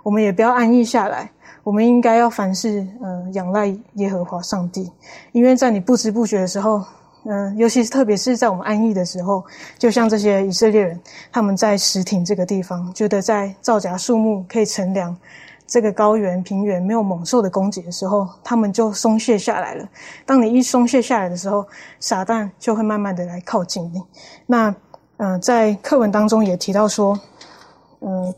[0.02, 1.30] 我们也不要安逸下来。
[1.64, 4.88] 我们应该要凡事呃仰赖耶和华上帝，
[5.32, 6.80] 因为在你不知不觉的时候，
[7.24, 9.44] 嗯，尤其是特别是在我们安逸的时候，
[9.76, 11.00] 就像这些以色列人，
[11.32, 15.16] 他们在石亭这个地方，觉得在皂荚树木可以乘凉，
[15.66, 19.88] 这个高原平原没有猛兽的攻击的时候，他们就松懈下来了。
[20.24, 21.66] 当你一松懈下来的时候，
[21.98, 24.00] 撒旦就会慢慢的来靠近你。
[24.46, 24.72] 那
[25.16, 27.18] 嗯，在课文当中也提到说。
[28.00, 28.34] 嗯，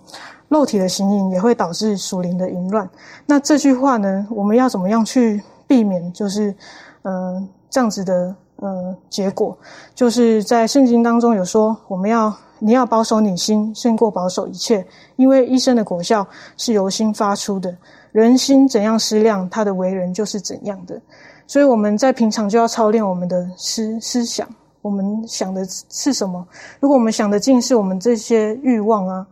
[0.48, 2.88] 肉体的形影也会导致属灵的淫乱。
[3.26, 6.12] 那这句话呢，我们要怎么样去避免？
[6.12, 6.54] 就是，
[7.02, 9.56] 呃，这样子的呃结果，
[9.94, 17.76] 就是在圣经当中有说，我们要你要保守你心，胜过保守一切，因为一生的果效是由心发出的。
[18.12, 21.00] 人心怎样思量，他的为人就是怎样的。
[21.46, 24.48] 所以我们在平常就要操练我们的思思想。
[24.88, 26.46] 我们想的是什么？
[26.81, 29.27] 如果我们想的尽是我们这些欲望啊，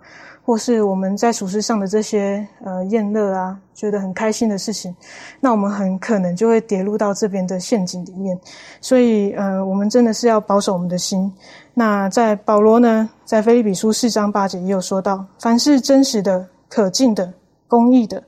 [0.44, 4.94] 或是我们在处事上的这些呃厌乐啊，觉得很开心的事情，
[5.40, 8.38] 那我们很可能就会跌入到这边的陷阱里面。
[8.80, 11.32] 所以呃，我们真的是要保守我们的心。
[11.74, 17.32] 那在保罗呢，在菲利比书四章八节也有说到：凡是真实的、可敬的、
[17.66, 18.22] 公义的。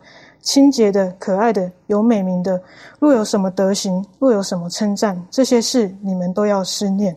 [0.48, 2.58] 清洁的、可爱的、有美名的，
[2.98, 7.14] 若有什么德行，若有什么称赞，这些事你们都要思念。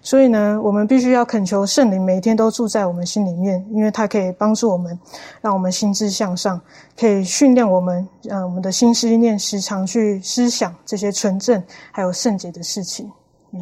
[0.00, 4.98] 所以呢，我们必须要恳求圣灵每天都住在我们心里面，因为它可以帮助我们，
[5.40, 6.60] 让我们心智向上，
[6.98, 13.08] 可以训练我们，呃，我们的心思念时常去思想这些纯正还有圣洁的事情。
[13.52, 13.60] 嗯，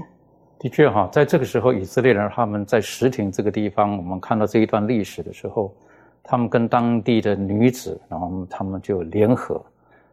[0.59, 5.71] 的确哈，在这个时候，以色列人他们在石亭这个地方，我们看到这一段历史的时候。
[6.31, 9.61] 他们跟当地的女子，然后他们就联合，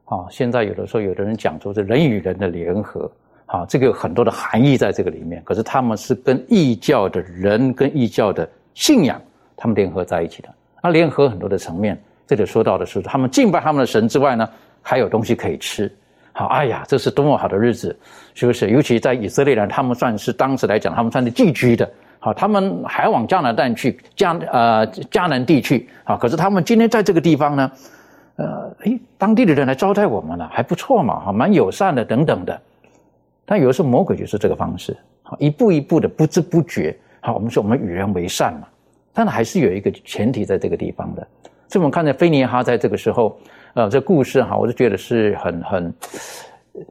[0.06, 3.08] 啊，现在有的时候有的人讲说是人与人的联合，
[3.46, 5.40] 啊，这个有很多的含义在这个里面。
[5.46, 9.22] 可是他们是跟异教的人跟异教的信仰，
[9.56, 10.50] 他们联合在一起的。
[10.82, 14.50] 那联合很多的层面，这里说到的是他们敬拜他们的神之外呢，
[14.82, 15.88] 还有东西可以吃。
[16.32, 17.96] 好，哎呀，这是多么好的日子，
[18.34, 18.72] 是不是？
[18.72, 21.88] 尤其在以色列人，他们算是当时来讲，他们算是寄居的。
[22.20, 25.88] 好，他们还往加拿大去，加呃加南地去。
[26.04, 27.72] 好，可是他们今天在这个地方呢，
[28.38, 32.60] 呃，诶，当地的人来招待我们了，还不错嘛，哈，蛮友善的等等的。
[33.46, 38.68] 但有的时候魔鬼就是这个方式，好，一步一步的不知不觉，好，我们说我们与人为善嘛，
[39.14, 41.26] 但还是有一个前提在这个地方的。
[41.68, 43.38] 所以我们看见菲尼哈在这个时候，
[43.76, 45.94] 呃，这故事哈，我就觉得是很很。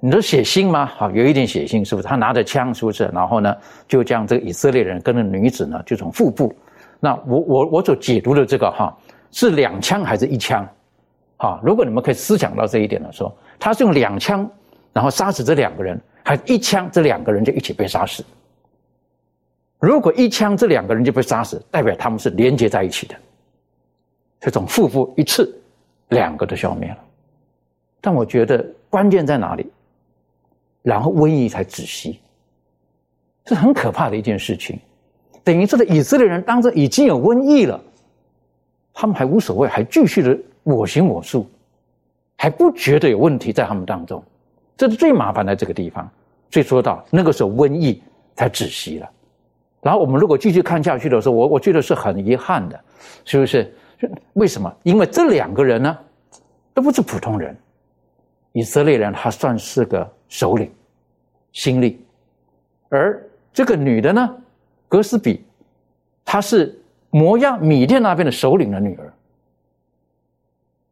[0.01, 0.87] 你说血腥吗？
[0.87, 2.09] 好，有一点血腥，是不是？
[2.09, 3.11] 他拿着枪，是不是？
[3.15, 6.55] 然后呢，就将这个以色列人跟着女子呢，就从腹部。
[6.99, 8.97] 那我我我所解读的这个哈，
[9.31, 10.67] 是两枪还是一枪？
[11.37, 14.49] 好，如果你们可以思想到这一点的时候，他是用两枪，
[14.93, 18.25] 然后杀死这两个人，还是一枪，这两个人就一起被杀死？
[19.79, 23.15] 如果一枪，这两个人就被杀死，代表他们是连接在一起的，
[24.41, 25.55] 这种腹部一刺，
[26.09, 26.99] 两个都消灭了。
[28.01, 29.71] 但我觉得关键在哪里？
[30.87, 32.21] 然后瘟疫才止息，
[33.45, 34.79] 是很可怕的一件事情。
[35.43, 37.81] 等于这个以色列人当中已经有瘟疫了，
[38.95, 41.45] 他们还无所谓，还继续的我行我素，
[42.37, 44.23] 还不觉得有问题在他们当中。
[44.77, 46.09] 这是最麻烦的这个地方。
[46.53, 48.01] 所以说到那个时候，瘟疫
[48.37, 49.11] 才止息了。
[49.83, 52.81] 然后我们如果继续看下去的时候，我我觉得是很遗憾的，
[53.25, 53.75] 是不是？
[54.35, 54.73] 为什么？
[54.85, 55.99] 因为这两个人呢，
[56.73, 57.57] 都不是普通人。
[58.53, 60.71] 以色列人他算是个首领。
[61.57, 61.99] 心力，
[62.91, 64.37] 而这个女的呢，
[64.89, 65.43] 格斯比，
[66.23, 69.11] 她是摩亚米甸那边的首领的女儿。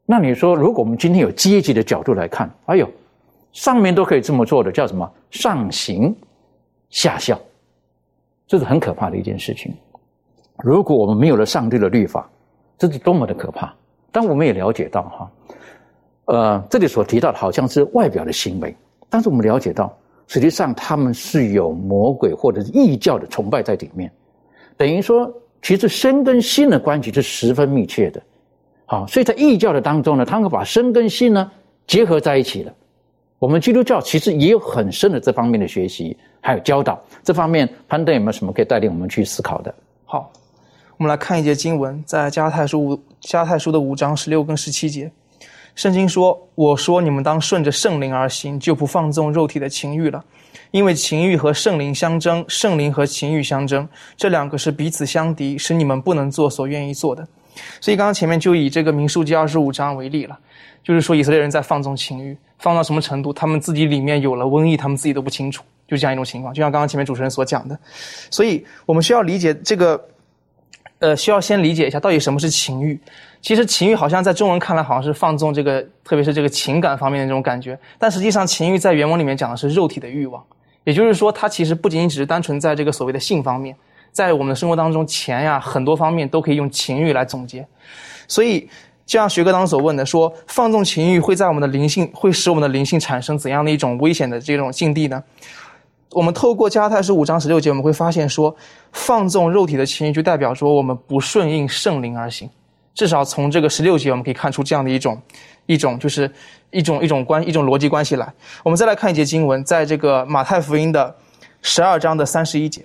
[0.06, 2.90] 那你说，如果我们今天有阶级的角度来看，哎呦，
[3.52, 6.16] 上面都可以这么做的，叫什么上行
[6.88, 7.38] 下效，
[8.46, 9.70] 这是很可怕的一件事情。
[10.62, 12.26] 如果我们没有了上帝的律法，
[12.78, 13.70] 这是多么的可怕！
[14.10, 15.30] 但我们也了解到，哈，
[16.24, 18.74] 呃，这里所提到的好像是外表的行为，
[19.10, 19.94] 但是我们了解到。
[20.26, 24.10] 实际上，他们是有魔鬼或者是异教的崇拜在里面，
[24.76, 25.32] 等于说，
[25.62, 28.22] 其实身跟心的关系是十分密切的。
[28.86, 31.50] 好，所以在异教的当中呢，他们把身跟心呢
[31.86, 32.72] 结合在一起了。
[33.38, 36.98] 我们基督教其实也有很深的这方面的学习，还有教导。
[37.22, 39.74] 这方面，潘登有没有什么可以带领我们去思考的？
[40.04, 40.32] 好，
[40.96, 45.10] 我们来看一节经文，在加太书五加太书的五章十六跟十七节。
[45.74, 50.24] 圣经说：“我说你们当顺着圣灵而行，就不放纵肉体的情欲了，
[50.70, 57.26] 因为情欲和圣灵相争，圣灵和情欲相争，这两个是彼此相敌，使你们不能做所愿意做的。
[57.80, 60.38] 所以刚刚前面就以这个民数记二十五章为例了，
[60.82, 63.32] 就是说以色列人在放纵情欲，放到什么程度？
[63.32, 66.54] 他们自己里面有了瘟疫，他们自己都不清楚，就这样一种情况。
[66.54, 67.76] 就像刚刚前面主持人所讲的，
[68.30, 70.00] 所以我们需要理解这个，
[71.00, 72.96] 呃，需要先理解一下到底什么是情欲。”
[73.44, 77.78] 其实情欲好像在中文看来好像是放纵这个，特别是这个情感方面的这种感觉。
[77.98, 80.42] 但实际上，情欲在原文里面讲的是肉体的欲望，
[80.84, 83.76] 也就是说，它其实不仅仅只是单纯在这个所谓的性方面，
[84.12, 87.68] 在我们的生活当中，钱呀很多方面都可以用情欲来总结。
[88.26, 88.60] 所以，
[89.04, 95.22] 就像学哥当中所问的，说放纵情欲会在我们的灵性，会使我们的灵性产生怎样的一种危险的这种境地呢？
[96.12, 98.56] 我们透过加太书五章十六节，我们会发现说，
[98.92, 102.48] 放纵肉体的情欲就代表说我们不顺应圣灵而行。
[102.94, 105.20] 至少从这个十六节，我们可以看出这样的一种
[105.66, 106.30] 一种就是
[106.70, 108.32] 一种一种关一种逻辑关系来。
[108.62, 111.14] 我们再来看一节经文，在这个马太福音的
[111.60, 112.84] 十二章的三十一节，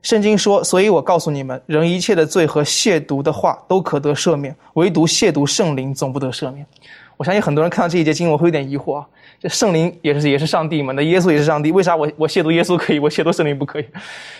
[0.00, 6.66] 圣经说：“所以我告诉你们，人一切的罪和亵渎的话都可得赦免，唯独亵渎圣灵总不得赦免。”
[7.18, 9.06] 我相信很多人看到这一节经文会有点疑惑啊，
[9.42, 10.92] 这圣灵也是也是上帝嘛？
[10.92, 13.84] 那耶稣也是上帝，为啥我我亵渎耶稣可以，我亵渎圣灵不可以？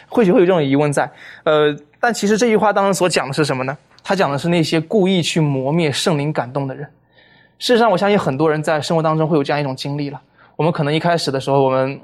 [0.08, 1.10] 或许会有这种疑问在。
[1.42, 3.76] 呃，但其实这句话当中所讲的是什么呢？
[4.04, 6.84] 他讲的是那些故意去磨灭圣灵感动的人。
[7.58, 10.20] 事实上，我相信很多人在生活当中会有这样一种经历了。
[10.54, 12.00] 我们可能一开始的时候，我们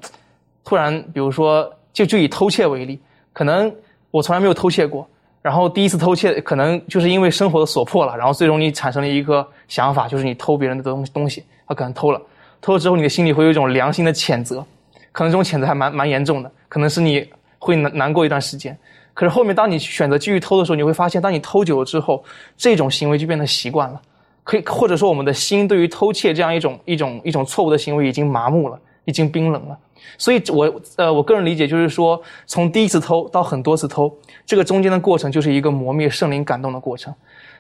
[0.65, 3.01] 突然，比如说，就就以偷窃为例，
[3.33, 3.73] 可能
[4.11, 5.09] 我从来没有偷窃过，
[5.41, 12.21] 然后第一次偷窃，可能就是因为生活的所迫了，然后最终你产生了一个想法，就是你偷别人的东西东西，他可能偷了，
[12.61, 14.65] 偷了之后，你的心里会有一种良心的谴责，
[15.13, 17.29] 可能这种谴责还蛮蛮严重的，可能是你
[17.59, 18.77] 会难难过一段时间。
[19.15, 22.23] 可是后面，当你选择继续偷的时候，你会发现，当你偷久了之后，
[22.57, 24.01] 这种行为就变得习惯了。
[24.45, 29.77] 可以或者说，我们的心对于偷窃这样一种一种一种错误的行为已经麻木了，已经冰冷了。
[30.17, 34.11] 所以，我呃，我个人理解就是说，从第一次偷到很多次偷，
[34.47, 37.13] 这个中间的过程就是一个磨灭圣灵感动的过程。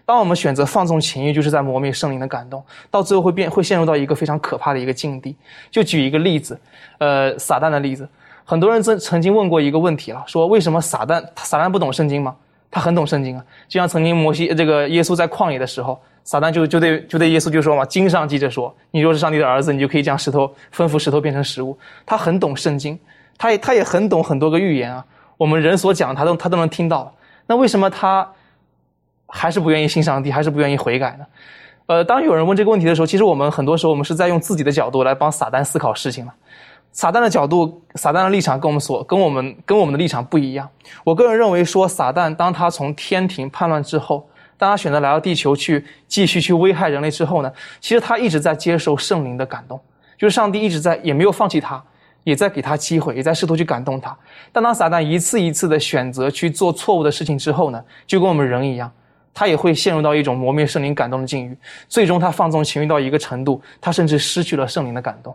[0.08, 5.36] 当我们选择放纵情欲，就是在磨灭圣灵的感动，到最后会变会陷入到一个非常可怕的一个境地。
[5.70, 6.58] 就举一个例子，
[6.96, 8.08] 呃，撒旦的例子。
[8.42, 12.34] 很多人曾曾经问过一个问题了，说为什么撒旦撒旦不懂圣经吗？
[12.70, 21.78] 他很懂圣经啊，就像曾经摩西这个耶稣在旷野的时候，撒旦就就对就对耶稣就说嘛，经上记着说，你若是上帝的儿子，你就可以将石头吩咐石头变成食物。
[22.06, 22.98] 他很懂圣经，
[23.36, 25.04] 他也他也很懂很多个预言啊，
[25.36, 27.14] 我们人所讲他都他都能听到。
[27.46, 28.26] 那为什么他
[29.28, 31.24] 还是不愿意信上帝，还是不愿意悔改呢？
[31.86, 36.34] 呃，当有人问这个问题的时候，其实我们很多时候我们是在用自己的角度来帮撒旦思考事情了。
[36.90, 40.68] 撒旦的角度，撒旦的立场跟我们所跟我们跟我们的立场不一样。
[41.04, 49.80] 我个人认为说，撒旦当他从天庭叛乱之后，当他选择来到地球去继续去危害人类之后呢，其实他一直在接受圣灵的感动，
[50.16, 51.80] 就是上帝一直在也没有放弃他，
[52.24, 54.16] 也在给他机会，也在试图去感动他。
[54.50, 58.90] 但当撒旦一次一次的选择去做错误的事情之后呢，就跟我们人一样，
[59.38, 61.56] 他也会陷入到一种磨灭圣灵感动的境遇，
[61.88, 65.32] 最终他放纵情欲到一个程度，他甚至失去了圣灵的感动。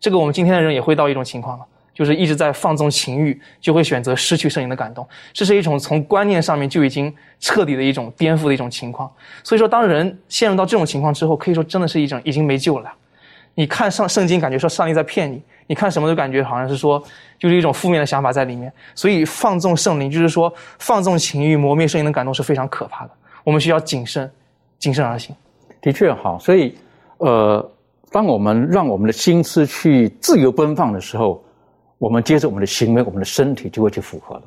[0.00, 5.06] 这个我们今天的人也会到一种情况了，就是一直在放纵情欲，就会选择失去圣灵的感动。
[5.34, 9.12] 这是一种从观念上面就已经彻底的一种颠覆的一种情况。
[9.42, 12.90] 所以说，当人陷入到这种情况之后，可以说真的是一种已经没救了。
[13.54, 15.36] 你看上圣经，感觉说上帝在骗你；
[15.66, 16.98] 你看什么都感觉好像是说，
[17.38, 18.72] 就是一种负面的想法在里面。
[18.94, 23.10] 所以放纵圣灵，就是说放纵情欲、磨灭圣灵的感动是非常可怕的。
[23.44, 24.28] 我们需要谨慎，
[24.78, 25.34] 谨慎而行。
[25.80, 26.74] 的确好，所以
[27.18, 27.70] 呃。
[28.12, 31.42] 当我们让我们的心思去自由奔放的时候，
[31.98, 34.42] 我们接着我们的行为，我们的身体就会去符合了。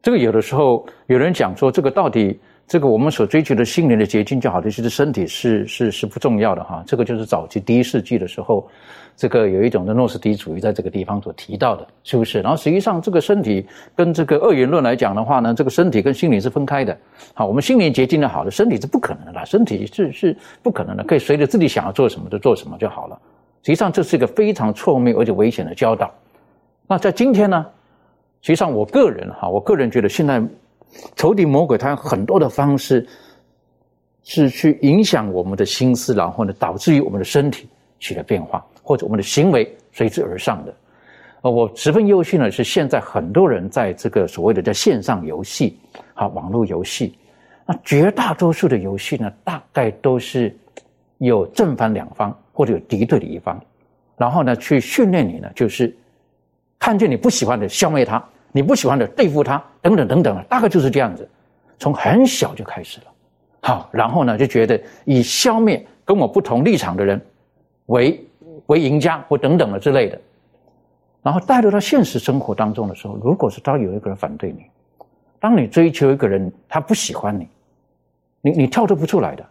[0.00, 2.40] 这个有的时候有人讲说，这个到底
[2.70, 6.84] 这个我们所追求的心灵的结晶就好，其实身体是是是不重要的哈。
[6.86, 8.64] 这个就是早期第一世纪的时候。
[9.16, 12.40] 这个有一种的诺斯底主义在这个地方所提到的，是不是？
[12.40, 16.96] 然后实际上，这个身体跟这个二元论来讲的话呢，这个身体跟心理是分开的。
[17.34, 23.20] 好，我们心灵洁净的好的，身体是不可能的，身体是是不可能的，可以随着自己想要做什么就做什么就好了。
[23.62, 26.10] 实际上，这是一个非常错误而且危险的教导。
[26.86, 27.66] 那在今天呢，
[28.40, 30.40] 实际上我个人哈，我个人觉得现在
[31.16, 33.06] 仇敌魔鬼他有很多的方式
[34.22, 37.68] 是去影响我们的心思，然后呢，导致于我们的身体
[37.98, 38.64] 起了变化。
[38.82, 40.74] 或者我们的行为随之而上的，
[41.42, 45.78] 呃，我十分忧心的是，现在很多人在这个所谓的叫线上游戏，
[46.14, 47.16] 啊，网络游戏，
[47.66, 50.52] 那绝大多数的游戏呢，大概都是
[51.18, 53.62] 有正反两方或者有敌对的一方，
[54.16, 55.96] 然后呢，去训练你呢，就是
[56.76, 58.20] 看见你不喜欢的消灭它，
[58.52, 61.28] 你不喜欢的对付他，等等等等，大概就是这样子，
[61.78, 63.06] 从很小就开始了，
[63.60, 67.20] 好，然后呢，就觉得以消灭跟我不同立场的人
[67.86, 68.24] 为。
[68.66, 70.20] 为赢家或等等的之类的，
[71.22, 74.64] 然后带入到现实生活当中的时候，如果是当有一个人反对你，
[75.40, 77.48] 当你追求一个人他不喜欢你，
[78.42, 79.44] 你你跳脱不出来的，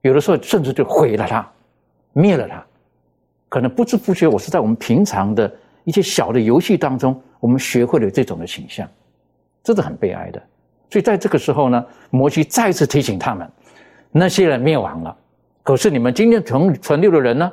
[0.00, 1.46] 有的时候甚至就毁了他，
[2.14, 2.64] 灭了他，
[3.50, 5.52] 可能不知不觉我是在我们平常的
[5.84, 8.86] 一些小的游戏当中，我们学会了这种的倾向，
[9.62, 10.40] 这是很悲哀的。
[10.90, 13.50] 所以在这个时候呢，摩西再次提醒他们，
[14.12, 15.16] 那些人灭亡了，
[15.62, 17.50] 可是你们今天存存留的人呢？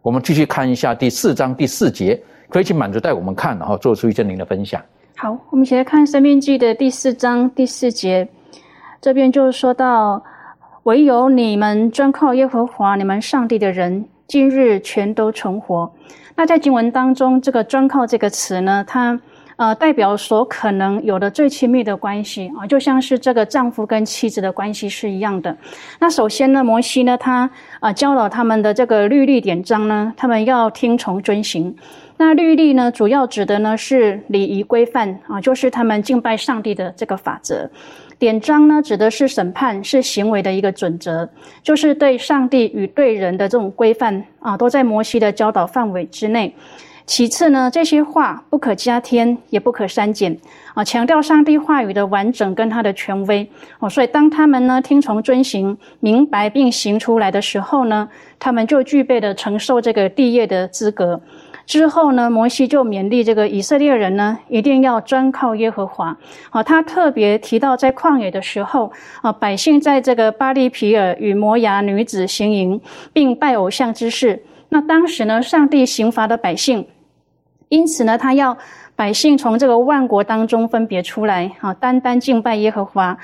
[0.00, 2.18] 我们继续看一下第四章第四节，
[2.48, 4.80] 可以请满足带我们看，然后做出一些您的分享。
[5.16, 8.28] 好，我们一起来看《生命记》的第四章第四节，
[9.00, 10.22] 这边就是说到：
[10.84, 15.92] 唯有你们专靠耶和华你们上帝的人，今日全都存活。
[16.38, 19.18] 那在经文当中，这个“专靠”这个词呢，它
[19.56, 25.56] 呃，代表所可能有的最亲密的关系啊，就像是这个丈夫跟妻子的关系是一样的。
[25.98, 31.74] 那首先呢，摩西呢，他啊教导他们的这个律例典章呢，他们要听从遵行。
[32.18, 37.68] 那律例呢，主要指的呢是礼仪规范啊，就是他们敬拜上帝的这个法则。
[38.18, 41.28] 典章呢，指的是审判，是行为的一个准则，
[41.62, 46.52] 就是对上帝与对人的这种规范啊，都在摩西的教导范围之内。
[47.06, 50.36] 其次呢，这些话不可加添，也不可删减，
[50.74, 53.48] 啊，强调上帝话语的完整跟他的权威，
[53.78, 58.08] 哦，所以当他们呢听从遵行、明白并行出来的时候呢，
[58.38, 61.18] 他们就具备了承受这个地业的资格。
[61.68, 66.16] 之后呢，摩西就勉励这个以色列人呢，一定要专靠耶和华。
[66.48, 68.90] 啊，他特别提到在旷野的时候，
[69.20, 72.80] 啊，百姓在这个巴利皮尔与摩崖女子行淫，
[73.12, 74.42] 并拜偶像之事。
[74.70, 76.86] 那当时呢，上帝刑罚的百姓。
[77.68, 78.56] 因此呢，他要
[78.96, 83.18] 百姓从这个万国当中分别出来，啊，单单敬拜耶和华，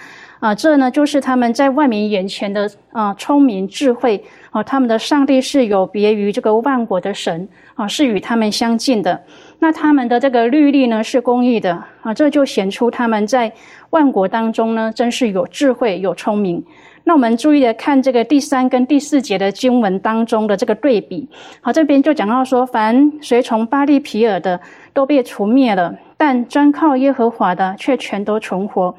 [0.44, 9.18] 啊，这呢就是他们在万民眼前的啊聪明智慧，啊，他们的上帝是有别于这个万国的神，啊，是与他们相近的。
[9.60, 13.50] 那他们的这个律例呢是公义的，啊，这就显出他们在
[13.88, 16.62] 万国当中呢真是有智慧有聪明。
[17.04, 21.26] 那我们注意的看这个第三跟第四节的经文当中的这个对比，
[21.62, 24.60] 好，这边就讲到说，凡随从巴利皮尔的
[24.92, 28.94] 都被除灭了，但专靠耶和华的却全都存活。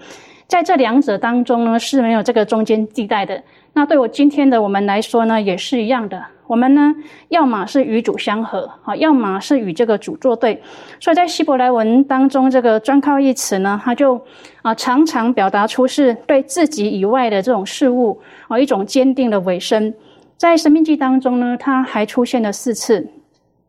[0.47, 3.41] 在这两者当中呢，是没有这个中间地带的。
[3.73, 6.23] 那对我今天的我们来说呢，也是一样的。
[6.47, 6.93] 我们呢，
[7.29, 10.61] 要么是与主相合，啊，要么是与这个主作对。
[10.99, 14.21] 所以在希伯来文当中，这个“专靠”一词呢，它就
[14.61, 19.91] 啊常常表达出是对自己以外的这种事物啊一种坚定的委身。
[20.37, 23.07] 在《生命记》当中呢，它还出现了四次，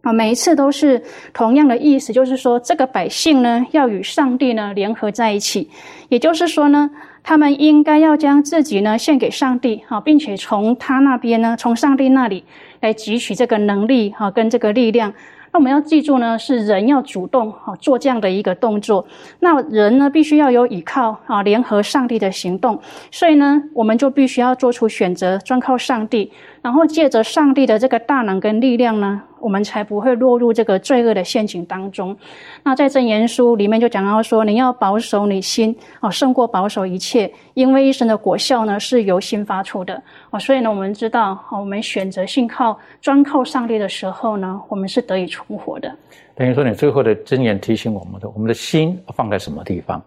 [0.06, 1.02] 啊，每一次都是
[1.32, 5.68] 同样的意思，就是说这个百姓呢要与上帝呢联合在一起，
[6.08, 6.88] 也就是说呢。
[7.28, 12.44] 他们应该要将自己呢献给上帝，哈，并且从他那边呢，从上帝那里
[12.80, 15.12] 来汲取这个能力，哈，跟这个力量。
[15.50, 19.04] 那我们要记住呢，是人要主动，哈，做这样的一个动作。
[19.40, 22.80] 那人呢，必须要有依靠，啊，联合上帝的行动。
[23.10, 26.30] 所以呢，我们就必须要做出选择，专靠上帝。
[26.62, 32.16] 然后借着上帝的这个大能跟力量呢，我们才不会落入这个罪恶的陷阱当中。
[32.62, 40.38] 那在箴言书里面就讲到说，你要保守你心哦，胜过保守一切，因为一生的果效呢是由心发出的哦。
[40.38, 45.94] 所以呢，我们知道，我们选择信靠、专靠上帝的时候呢，我们是得以存活的。
[46.34, 50.02] 等于说，你最后的箴言提醒我们的，我们的心放在什么地方？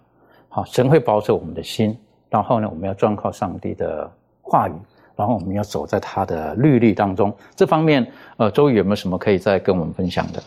[0.47, 1.97] 好，神会保守我们的心。
[2.29, 4.09] 然后呢，我们要专靠上帝的
[4.41, 4.73] 话语。
[5.19, 10.41] 然后我们要走在他的律例当中，这方面，呃，周宇有没有什么可以再跟我们分享的？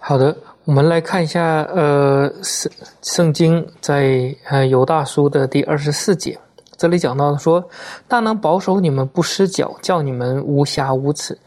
[0.00, 2.72] 好的，我们来看一下，呃，圣
[3.02, 6.36] 圣经在呃犹大书的第二十四节，
[6.76, 7.64] 这里讲到说，
[8.08, 11.38] 大能保守你们不失脚，叫你们无瑕无耻，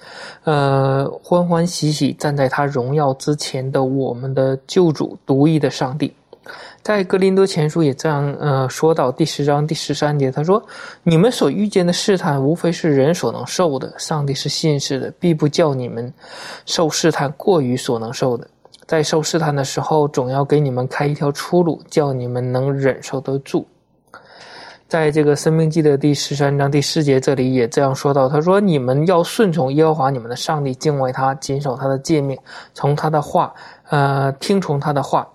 [0.45, 6.13] 呃，欢欢喜喜站在他荣耀之前的我们的救主独一的上帝。
[6.81, 10.63] 在格林多前书也这样，呃，说到第十章第十三节，他说
[11.03, 13.93] ：“你们所遇见的试探，无非是人所能受的。
[13.97, 16.13] 上帝是信实的，必不叫你们
[16.65, 18.47] 受试探过于所能受的。
[18.85, 23.67] 在受试探的时候，总要给你们开一条出路，叫你们能忍受得住。”
[24.87, 32.39] 在这个生命记的第十三章第四节，这里也这样说到：“他说，你们要顺从耶和华你们的上帝，敬畏他，谨守他的诫命，
[32.73, 33.53] 从他的话，
[33.89, 35.27] 呃，听从他的话。”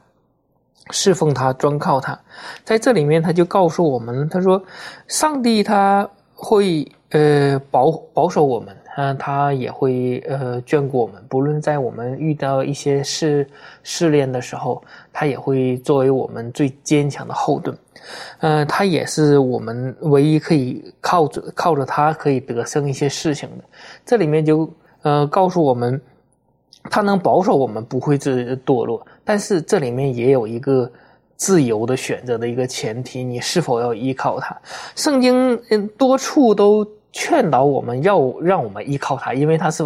[0.92, 2.16] 侍奉他，专靠他，
[2.62, 4.62] 在这里面他就告诉我们，他说，
[5.08, 13.44] 上帝他会呃保保守我们，嗯，他也会呃眷顾我们，不论在我们遇到一些试
[13.82, 14.80] 试炼的时候，
[15.12, 17.76] 他也会作为我们最坚强的后盾，
[18.40, 23.64] 嗯，他也是我们唯一可以靠着靠着他可以得胜一些事情的。
[24.04, 24.70] 这里面就
[25.00, 26.00] 呃告诉我们。
[26.90, 30.90] 他能保守我们不会自堕落，但是这里面也有一个
[31.36, 34.56] 自由的选择的一个前提，你是否要依靠他？
[34.96, 35.56] 圣经
[35.96, 39.84] 多处都劝导我们要让我们依靠他，因为他是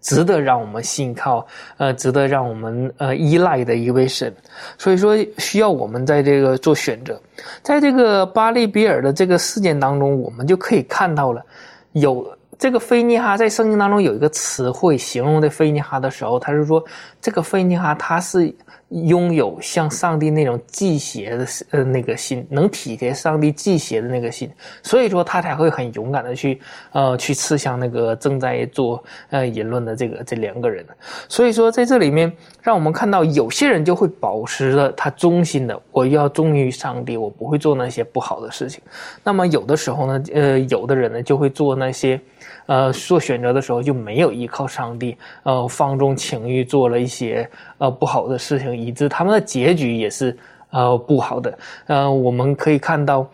[0.00, 1.44] 值得让我们信靠，
[1.78, 4.32] 呃，值得让我们呃依赖的一位神，
[4.78, 7.20] 所以说需要我们在这个做选择。
[7.62, 11.44] 在这个巴利比尔的这个事件当中，我们就可以看到了
[11.92, 12.35] 有。
[12.58, 16.84] 这个菲尼哈在圣经当中有一个词汇形容这菲尼哈的时候，他是说
[17.20, 18.54] 这个菲尼哈他是。
[18.90, 24.48] 拥有像上帝那种祭邪的呃那个心，能体贴上帝祭邪的那个心，
[24.80, 26.60] 所以说他才会很勇敢的去
[26.92, 30.86] 呃去刺向那个正在做呃言论的这个这两个人。
[31.28, 32.32] 所以说在这里面，
[32.62, 38.80] 让我们看到有些人就会保持着他忠心的，我要忠于上帝，我不会做那些不好的事情。
[39.24, 42.20] 那么有的时候呢，呃，有的人呢就会做那些。
[42.66, 47.48] 呃，做选择的时候就没有依靠上帝，呃，放纵情欲，做了一些
[47.78, 50.36] 呃不好的事情，以致他们的结局也是
[50.70, 51.58] 呃不好的。
[51.86, 53.26] 呃，我们可以看到，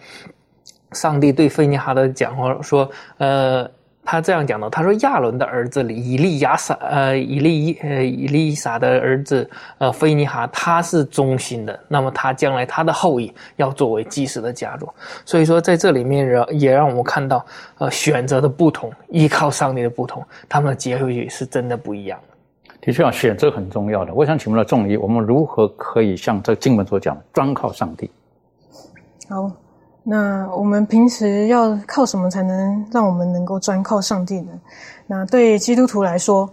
[0.93, 3.71] 上帝对费尼哈的讲话说，呃。
[4.05, 9.49] 他这样讲的，他说亚伦的儿子以利亚撒，呃，以利呃以利撒的儿子，
[9.79, 11.79] 呃，菲尼哈，他是忠心的。
[11.87, 14.89] 那么他将来他的后裔要作为祭司的家族。
[15.25, 17.47] 所以说在这里面让也让我们看到，
[17.79, 22.37] 呃，选择的不同，依靠上帝的不同，他们的结局是真的不一样的。
[22.81, 24.13] 的确啊，选择很重要的。
[24.13, 28.11] 我想请问了众议，我们如何可以像这经文所讲，专靠上帝？
[29.31, 29.49] 好。
[30.05, 34.53] 那我们平时要靠什么才能让我们能够专靠上帝呢？
[35.07, 36.51] 那对基督徒来说，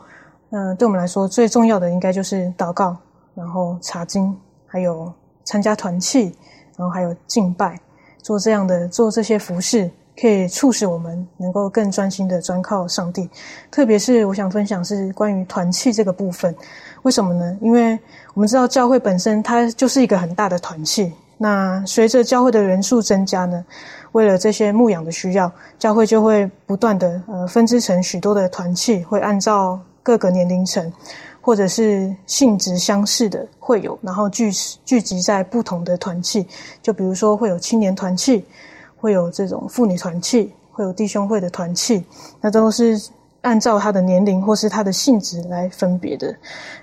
[0.51, 2.95] 嗯，对我们来说最重要的应该就是祷告，
[3.33, 4.35] 然后查经，
[4.67, 5.11] 还有
[5.43, 6.35] 参加团契，
[6.77, 7.79] 然后还有敬拜，
[8.21, 9.89] 做这样的做这些服饰，
[10.21, 13.27] 可以促使我们能够更专心的专靠上帝。
[13.71, 16.55] 特别是我想分享是关于团契这个部分，
[17.01, 17.57] 为什么呢？
[17.61, 17.97] 因为
[18.35, 21.11] 我们知道教会本身它就是一个很大的团契。
[21.41, 23.63] 那随着教会的人数增加呢，
[24.11, 30.91] 为了这些牧养的需要，教会就会不断的呃分支成许多的团契，会按照各个年龄层
[31.39, 34.51] 或者是性质相似的会有，然后聚
[34.83, 36.45] 聚集在不同的团契。
[36.81, 38.43] 就比如说会有青年团契，
[38.97, 42.03] 会有这种妇女团契，会有弟兄会的团契，
[42.41, 43.01] 那都是
[43.43, 46.35] 按照他的年龄或是他的性质来分别的。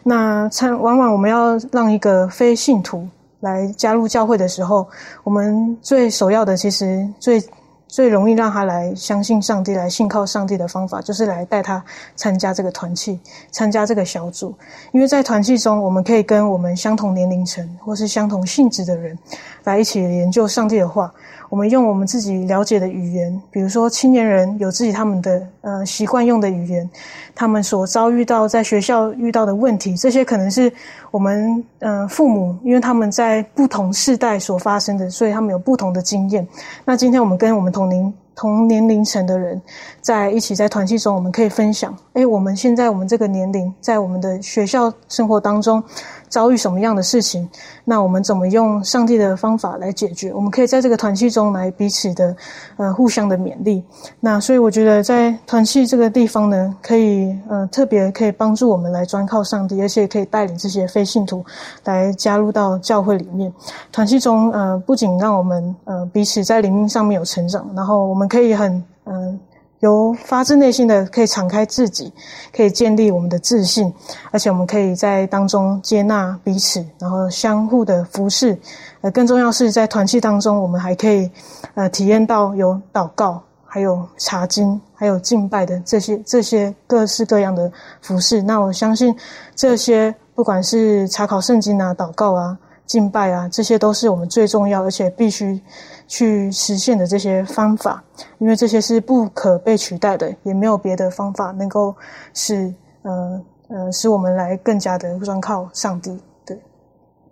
[0.02, 3.06] 那参往往我们要让一个非信徒。
[3.40, 4.86] 来加入教会的时候，
[5.24, 7.42] 我们最首要的，其实最
[7.88, 11.82] 最容易让他来相信上帝、来信靠上帝的方法，就是来带他
[12.16, 13.18] 参加这个团契、
[13.50, 14.54] 参加这个小组。
[14.92, 19.16] 因为在团契中，我们可以跟我们相同年龄层或是相同性质的人
[19.64, 21.12] 来一起研究上帝的话。
[21.56, 26.86] 我们用我们自己了解的语言，比如说青年人有自己他们的呃习惯用的语言，
[27.34, 30.70] 他们所遭遇到在学校遇到的问题，这些可能是
[31.10, 36.46] 我们嗯父母，因为他们在不同世代所发生的，所以他们有不同的经验。
[36.84, 39.58] 那今天我们跟我们同龄同年龄层的人
[40.02, 45.82] 在一起在团契中，我们可以分享，哎，我们现在我们这个年龄在我们的学校生活当中。
[46.28, 47.48] 遭遇什么样的事情，
[47.84, 50.32] 那我们怎么用上帝的方法来解决？
[50.32, 52.36] 我们可以在这个团契中来彼此的，
[52.76, 53.82] 呃，互相的勉励。
[54.20, 61.44] 那所以我觉得在团契这个地方呢，可以呃特别可以帮助我们来专靠上帝，而且可以带领这些非信徒
[61.84, 63.52] 来加入到教会里面。
[63.92, 69.38] 团契中呃不仅让我们呃彼此在灵命上面有成长，然后我们可以很嗯。
[69.80, 72.12] 由发自内心的可以敞开自己，
[72.54, 73.92] 可以建立我们的自信，
[74.30, 78.58] 而且我们可以在当中接纳彼此，然后相互的服侍。
[79.02, 81.30] 呃，更重要是在团契当中，我们还可以
[81.74, 87.70] 呃体验到有祷告，还有查经，还有敬拜的这些这些各式各样的
[88.00, 88.40] 服饰。
[88.40, 89.14] 那我相信
[89.54, 92.56] 这些不管是查考圣经啊、祷告啊、
[92.86, 95.60] 敬拜啊，这些都是我们最重要而且必须。
[96.08, 98.00] 去实现的这些方法，
[98.38, 101.92] 因为这些是不可被取代的，也没有别的方法能够
[102.32, 102.72] 使
[103.02, 106.16] 呃呃使我们来更加的专靠上帝。
[106.46, 106.56] 对，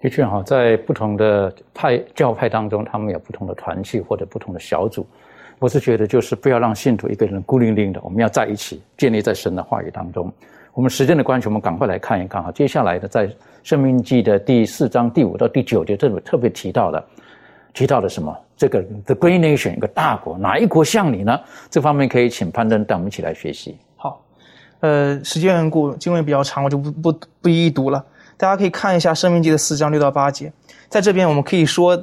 [0.01, 5.07] 的确哈，在不同的派教派当中，他们有不同的团契或者不同的小组。
[5.61, 10.33] 我是觉得，就是不要让信徒一个人孤零零的，我们要在一起，建立在神的话语当中。
[10.75, 12.51] 我们时间的关系，我们赶快来看一看哈。
[12.51, 13.29] 接下来的在
[13.63, 17.03] 《生命记》的第四章第五到第九节，这里特别提到的。
[17.73, 18.37] 提到了什么？
[18.57, 21.39] 这个 The Great Nation 一个大国，哪一国像你呢？
[21.71, 23.77] 这方面可以请潘登带我们一起来学习。
[23.97, 24.21] 好，
[24.81, 28.05] 呃，时间缘故，经文比较长，我就不不不一一读了。
[28.37, 30.53] 大家可以看一下《生命记》的四章六到八节。
[30.89, 31.95] 在这边，我们可以说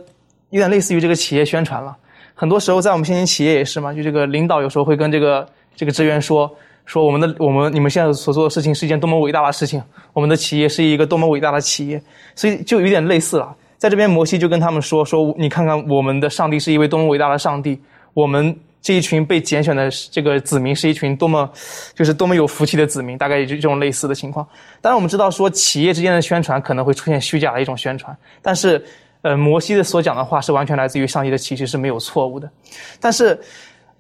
[0.50, 1.98] 有点类似于这个企业宣传了。
[2.34, 6.54] 很多时候，在我们现今企业也是嘛，就这个领导有时候会跟这个这个职员说
[6.92, 9.82] 说我们的我们你们现在所做的事情是一件多么伟大的事情，
[10.12, 12.04] 我们的企业是一个多么伟大的企业，
[12.36, 13.56] 所以就有点类似了。
[13.78, 17.80] 在这边，摩西就跟他们说：“说你看看，我们的上帝是一位多么伟大的上帝，
[18.14, 21.50] 我们这一群被拣选的这个子民是一群多么，
[21.96, 23.18] 就是多么有福气的子民。
[23.18, 24.46] 大概也就这种类似的情况。
[24.82, 28.84] 当然，我们知道说企业之间的宣传可能会出现虚假的一种宣传，但是，
[29.22, 32.52] 呃，摩西的所讲的话是完全来自于上帝的启示，是没有错误的。
[33.00, 33.40] 但是，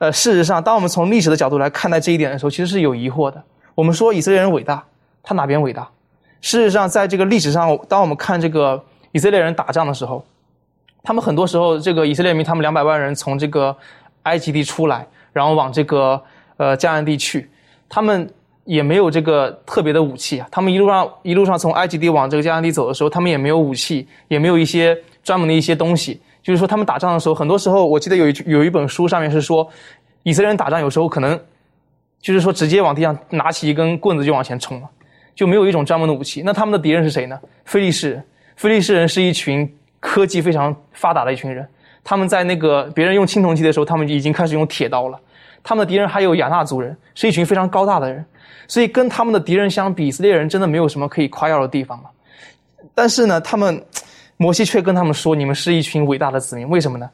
[0.02, 3.40] 呃，事实上，当我们从历史的角度来看待这一点的时候，其实是有疑惑的。
[3.76, 4.84] 我们说以色列人伟大，
[5.22, 5.88] 他哪边伟大？
[6.42, 10.26] 事实上，在这个历史上，当我们看这个以色列人打仗的时候，
[11.04, 13.78] 他们很多时候，这个以色列民他们两百万人从这个
[14.24, 16.20] 埃及地出来，然后往这个
[16.58, 17.48] 呃迦南地去，
[17.88, 18.28] 他们
[18.64, 20.48] 也没有这个特别的武器啊。
[20.50, 26.20] 他们一路上一路上从埃及地往这个迦南地走的时候，他们也没有武器，也没有一些专门的一些东西。
[26.44, 29.70] 就是说，他们打仗的时候，很多时候，我记得有一有一本书上面是说，
[30.24, 31.40] 以色列人打仗有时候可能，
[32.20, 34.90] 就是说直接往地上拿起一根棍子就往前冲了，
[35.36, 36.42] 就没有一种专门的武器。
[36.44, 37.40] 那他们的敌人是谁呢？
[37.66, 38.24] 非利士人。
[38.56, 41.68] 非利士人是一群科技非常发达的一群人，
[42.04, 45.20] 他们在那个别人用青铜器的时候，他们已经开始用铁刀了。
[45.64, 48.26] 他们的敌人还有亚纳族人，是一群非常高大的人，
[48.68, 52.10] 所以跟他们的敌人相比，以色列人真的没有什么可以夸耀的地方了。
[52.96, 53.84] 但是呢，他们。
[54.42, 57.08] 摩西却跟他们说：“你们是一群伟大的子民，为什么呢？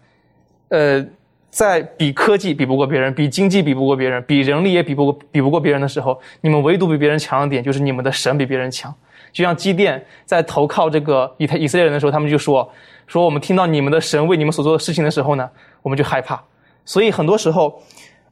[0.69, 1.05] 呃，
[1.49, 8.95] 在比科技比不过别人，比经济比不过别人，比人力也比不过比不过别人的时候，你们唯独比别人强的点就是你们的神比别人强。
[9.33, 12.65] 就像基甸在投靠这个以太以色列人的时候，他们就说：
[13.07, 15.49] 说我们听到你们的神为你们所做的事情的时候呢，
[15.81, 16.41] 我们就害怕。
[16.85, 17.77] 所以很多时候，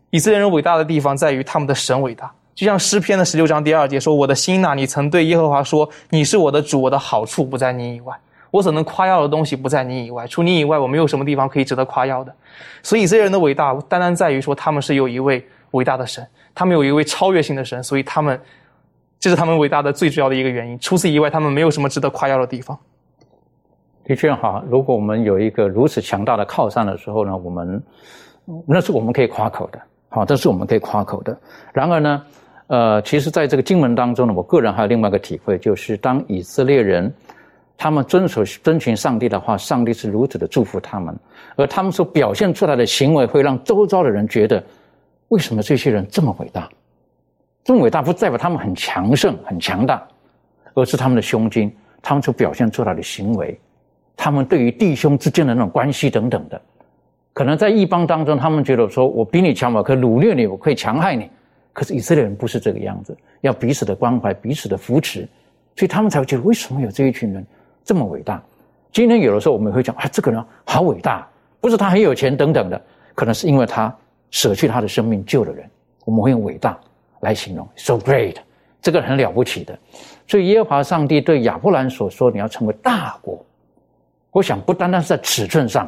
[0.10, 2.32] 以色列人伟大的地方在于他们的神伟大。
[2.54, 8.16] 就像诗篇的十六章第二节说：我的心呐，你曾对耶和华说：你是我的主，我的好处不在你以外。”
[8.56, 12.34] 我所能夸耀的东西不在你以外，除你以外，我没有什么地方可以值得夸耀的。
[12.82, 18.40] 所以以色列人的伟大，单单在于说他们是有一位伟大的神，他们有一位超越性的神，所以他们
[19.20, 20.80] 这是他们伟大的最主要的一个原因。
[20.80, 22.80] 除此以外，他们没有什么值得夸耀的地方。
[24.06, 27.84] 的确哈，如果我们有一个如此强大的靠山的时候呢，我们
[28.66, 31.38] 那是我们可以夸口的，好，这是我们可以夸口的。
[31.74, 32.24] 然而呢，
[32.68, 37.14] 呃，其实在这个经文当中呢，我个人还有另外一个体会，就是当以色列人。
[37.78, 41.14] 他们遵守遵循上帝的话，上帝是如此的祝福他们，
[41.56, 44.64] 而他们所表现出来的行为会让周遭的人觉得，
[45.28, 46.70] 为什么这些人这么伟大？
[47.64, 50.08] 这么伟大不代表他们很强盛、很强大，
[50.74, 53.60] 而是他们的胸襟，他们所表现出来的行为，
[54.16, 56.62] 他们对于弟兄之间的那种关系等等的，
[57.34, 61.30] 可能在一帮当中，他们觉得说我比你强，我可以掳掠你，我可以强害你。
[61.74, 65.28] 可是以色列人不是这个样子，要彼此的关怀，彼此的扶持，
[65.76, 67.46] 所以他们才会觉得为什么有这一群人？
[67.86, 68.44] 这么伟大，
[68.92, 71.26] 今天有的时候我们会讲啊，这个人好伟大，
[71.62, 72.82] 不是他很有钱等等的，
[73.14, 73.96] 可能是因为他
[74.32, 75.70] 舍去他的生命救了人，
[76.04, 76.76] 我们会用伟大
[77.20, 78.36] 来形容，so great，
[78.82, 79.78] 这个很了不起的。
[80.28, 83.46] 所以耶和华上帝对亚伯兰所说，你要成为大国，
[84.32, 85.88] 我想不单单是在尺寸上，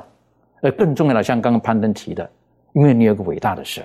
[0.61, 2.29] 而更重要的，像刚刚攀登提的，
[2.73, 3.83] 因为你有个伟大的神，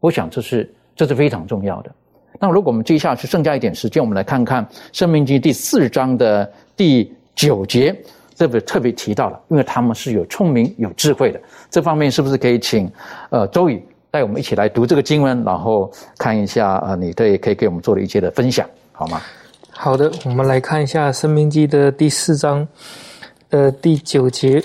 [0.00, 1.92] 我想这是这是非常重要的。
[2.40, 7.14] 那如果我们接下去剩下一点时间，我们来看看《生命记》第四章的第。
[7.36, 7.94] 九节，
[8.34, 11.40] 这个特别提到了，因为他们是有聪明、有智慧的。
[11.70, 12.90] 这方面是不是可以请
[13.30, 13.80] 呃周宇
[14.10, 19.20] 带我们一起来读这个经文，然后看一下啊，你对可以给我们做的一些的分享，好吗？
[19.70, 22.66] 好的，我们来看一下《生命记》的第四章
[23.50, 24.62] 的第九节。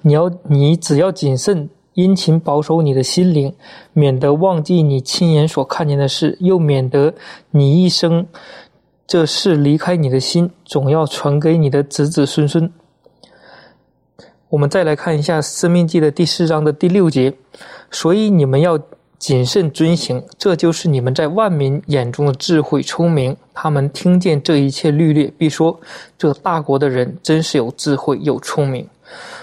[0.00, 3.54] 你要，你只要谨慎殷勤保守你的心灵，
[3.92, 7.12] 免得忘记你亲眼所看见的事，又免得
[7.50, 8.26] 你一生。
[9.06, 12.72] 这事离开你的心，总要传给你的子子孙孙。
[14.48, 17.34] 我们再来看一下《生命记》的第四章的第六节，
[17.90, 18.80] 所以你们要
[19.18, 23.36] 谨慎遵行，这就是你们在万民眼中的智慧聪明。
[23.52, 25.78] 他们听见这一切律例，必说：
[26.16, 28.88] 这大国的人真是有智慧又聪明。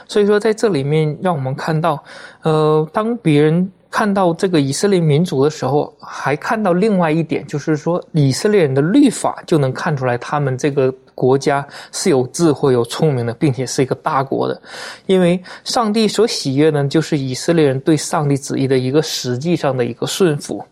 [0.07, 2.03] 所以说，在这里面让我们看到，
[2.41, 3.71] 呃，当别人。
[3.91, 10.91] 看到这个以色列民族的时候，还看到另外一点，就是说以色列人的律法就能看出来他们这个。
[11.13, 14.61] 国家是有智慧、有聪明的，并且是一个大国的，
[15.05, 20.63] 因为上帝所喜悦呢，就是以色列人对上帝旨意的一个实际上的一个顺服。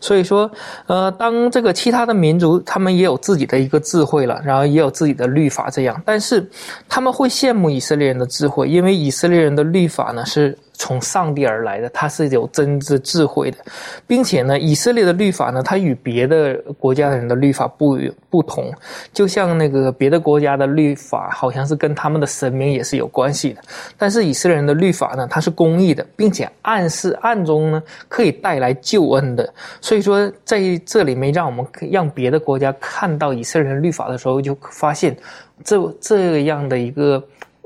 [0.00, 0.50] 所以说，
[0.86, 6.44] 呃，当这个其他的民族他们也有自己的一个智慧了，然后也有自己的律法这样，但是
[6.88, 13.58] 他们会羡慕以色列人的智慧，因为以色列人的律法呢是从上帝而来的，它是有真知智慧的，
[14.06, 18.72] 并且呢，以色列的律法呢，它与别的国家的人的律法不不同，
[19.12, 19.81] 就像那个。
[19.90, 23.62] 别的国家的律法好像是跟他们的神明也是有关系的，
[23.96, 29.52] 但是以色列人的律法呢，它是公义的，并且暗示暗中呢可以带来救恩的。
[29.80, 35.16] 所以说在这里面，让我们让别的国家看到以色列人律法的时候，就发现
[35.64, 37.22] 这这样的一个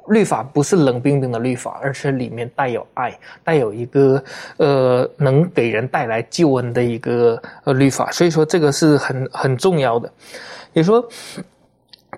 [0.08, 4.22] 律法不是冷冰冰的律法，而是里面带有爱，带有一个
[4.58, 8.10] 呃能给人带来救恩的一个呃律法。
[8.12, 10.08] 所以说这个是很很重要的，
[10.74, 11.04] 也说。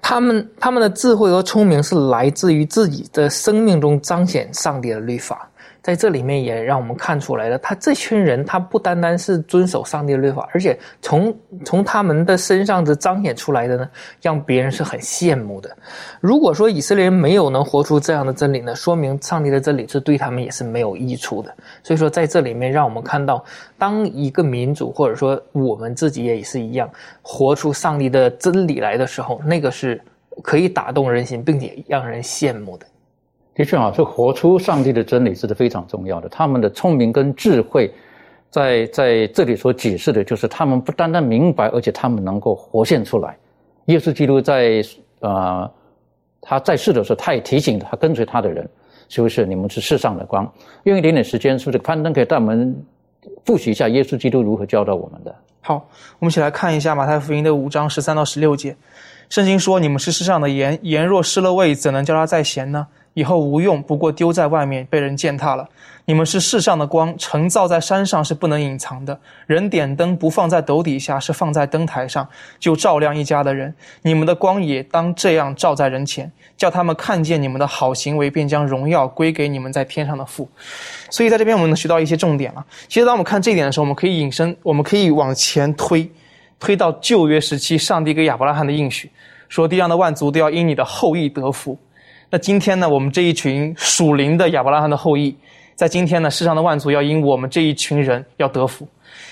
[0.02, 5.47] 他们他们的智慧和聪明是来自于自己的生命中彰显上帝的律法。
[5.88, 11.34] 在这里面也让我们看出来了，他这群人他不单单是遵守上帝的律法，而且从
[11.64, 13.88] 从他们的身上的彰显出来的呢，
[14.20, 15.74] 让别人是很羡慕的。
[16.20, 21.56] 如果说以色列人没有能活出这样的真理呢，说明上帝的真理是对他们也是没有益处的。
[21.82, 23.42] 所以说，在这里面让我们看到，
[23.78, 26.86] 当一个民族或者说我们自己也是一样，
[27.22, 29.98] 活出上帝的真理来的时候，那个是
[30.42, 32.84] 可以打动人心，并且让人羡慕的。
[33.58, 36.28] 的确啊，这活出上帝的真理是非常重要的。
[36.28, 37.92] 他们的聪明跟智慧，
[38.50, 43.36] 在在这里所解释的，就是他们不单单明白，而且他们能够活现出来。
[43.86, 44.80] 耶稣基督在
[45.18, 45.68] 呃
[46.40, 48.68] 他在世的时候，他也提醒他跟随他的人，
[49.08, 50.48] 是不是你们是世上的光？
[50.84, 52.80] 用一点点时间，是不是攀登可以带我们
[53.44, 55.34] 复习一下耶稣基督如何教导我们的？
[55.62, 55.84] 好，
[56.20, 58.76] 我们一起来看一下马太福音的五章十三到十六节。
[59.28, 65.68] 圣经说：“你们是世上的盐，盐若失了味，怎能叫它再咸呢？”以后无用，不过丢在外面，被人践踏了。
[66.04, 69.18] 你们是世上的光，城造在山上是不能隐藏的。
[69.46, 72.26] 人点灯不放在斗底下，是放在灯台上，
[72.58, 73.74] 就照亮一家的人。
[74.00, 80.48] 你们的光也当这样照在人前，叫他们看见你们的好行为，便将荣耀归给你们在天上的父。
[81.10, 82.64] 所以在这边我们能学到一些重点了。
[82.88, 86.10] 其实当我们看这一点的时候，我们可以引申，我们可以往前推，
[86.58, 89.10] 推到旧约时期，上帝给亚伯拉罕的应许，
[89.50, 91.78] 说地上的万族都要因你的后裔得福。
[92.30, 95.34] 那今天呢，我们这一群属灵的亚伯拉罕的后裔，
[95.74, 98.86] 在今天呢，世上的万族要因我们这一群人要得福，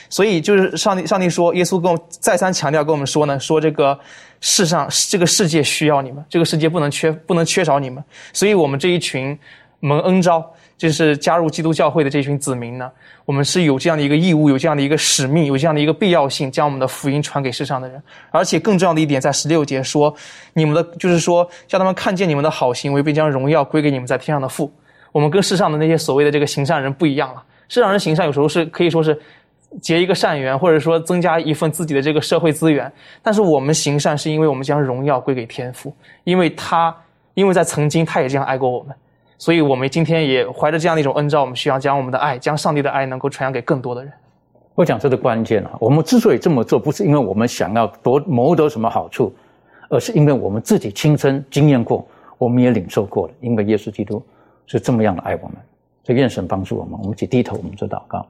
[0.08, 3.98] 所以就是上帝，上帝说，耶稣跟我再三强调跟我们说呢，说这个
[4.40, 9.38] 世上这个世界需要你们，这个世界不能缺不能缺少你们，所以我们这一群
[9.80, 10.44] 蒙恩召。
[10.76, 12.90] 就是加入基督教会的这群子民呢，
[13.24, 18.02] 我们是有这样的一个义务，有这样的一个使命，有这样的一个必要性，将我们的福音传给世上的人。
[18.30, 20.14] 而且更重要的一点，在十六节说，
[20.52, 24.70] 你们的就是说，叫他们看见你们的好行为，并将荣耀归给你们在天上的父。
[25.12, 27.42] 我们跟世上的那些所谓的这个行善人不一样了。
[27.68, 29.18] 世上人行善有时候是可以说是
[29.80, 32.92] 结一个善缘，或者说增加一份自己的这个社会资源。
[33.22, 36.94] 但是我们行善是因为我们将荣耀归给天父，因为他
[37.32, 38.94] 因为在曾经他也这样爱过我们。
[39.38, 44.12] 所以，我们今天也怀着这样的一种恩召，我们需要将我们的爱，将上帝的爱，能够传扬给更多的人。
[44.74, 49.34] 我讲这个关键啊，我们之所以这么做，不是因为我们想要夺谋得什么好处，
[49.90, 52.06] 而是因为我们自己亲身经验过，
[52.38, 53.34] 我们也领受过了。
[53.40, 54.22] 因为耶稣基督
[54.66, 55.56] 是这么样的爱我们，
[56.02, 56.92] 所以愿神帮助我们。
[56.98, 58.26] 我们一起低头，我们做祷告。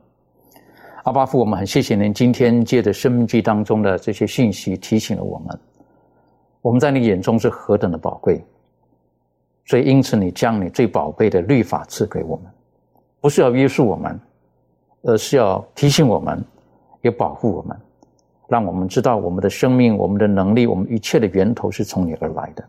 [1.05, 5.59] 阿巴父，我们很谢谢您今天借着生命记当中的这些信息，提醒了我们，
[6.63, 8.45] 我们在你眼中是何等的宝贵。
[9.67, 12.47] 所以，因此，你将你最宝贝的律法赐给我们，
[13.21, 14.19] 不是要约束我们，
[15.03, 16.43] 而是要提醒我们，
[17.03, 17.77] 也保护我们，
[18.47, 22.64] 让我们知道我们的生命、我们的能力、我们一切的源头是从你而来的。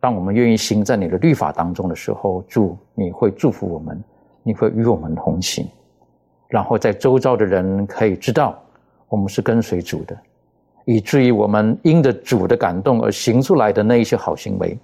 [0.00, 3.98] 当我们愿意行在你的律法当中的时候，主你会祝福我们，
[4.42, 5.66] 你会与我们同行，
[6.48, 8.62] 然后在周遭的人可以知道
[9.08, 10.14] 我们是跟随主的，
[10.84, 14.76] 以至于我们因着主的感动而行出来的那一些好行为。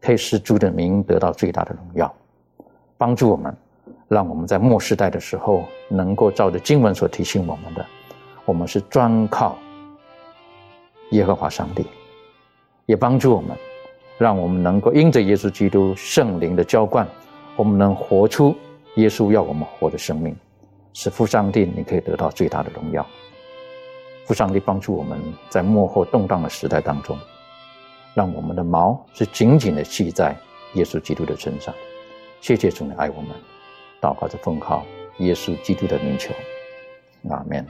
[0.00, 2.14] 可以使主的名得到最大的荣耀，
[2.96, 3.54] 帮助我们，
[4.06, 7.84] 让我们在末世代的时候，能够照着经文所提醒我们的，
[8.44, 9.58] 我们是专靠
[11.10, 11.86] 耶和华上帝，
[12.86, 13.56] 也帮助我们，
[14.18, 17.06] 让我们能够因着耶稣基督圣灵的浇灌，
[17.56, 18.54] 我们能活出
[18.96, 20.36] 耶稣要我们活的生命，
[20.92, 23.04] 使父上帝你可以得到最大的荣耀。
[24.26, 25.18] 父上帝帮助我们
[25.48, 27.18] 在幕后动荡的时代当中。
[28.18, 30.36] 让我们的毛是紧紧的系在
[30.74, 31.72] 耶稣基督的身上。
[32.40, 33.30] 谢谢主，的爱我们。
[34.00, 34.84] 祷告着奉靠
[35.18, 36.34] 耶稣基督的名求，
[37.30, 37.64] 阿门。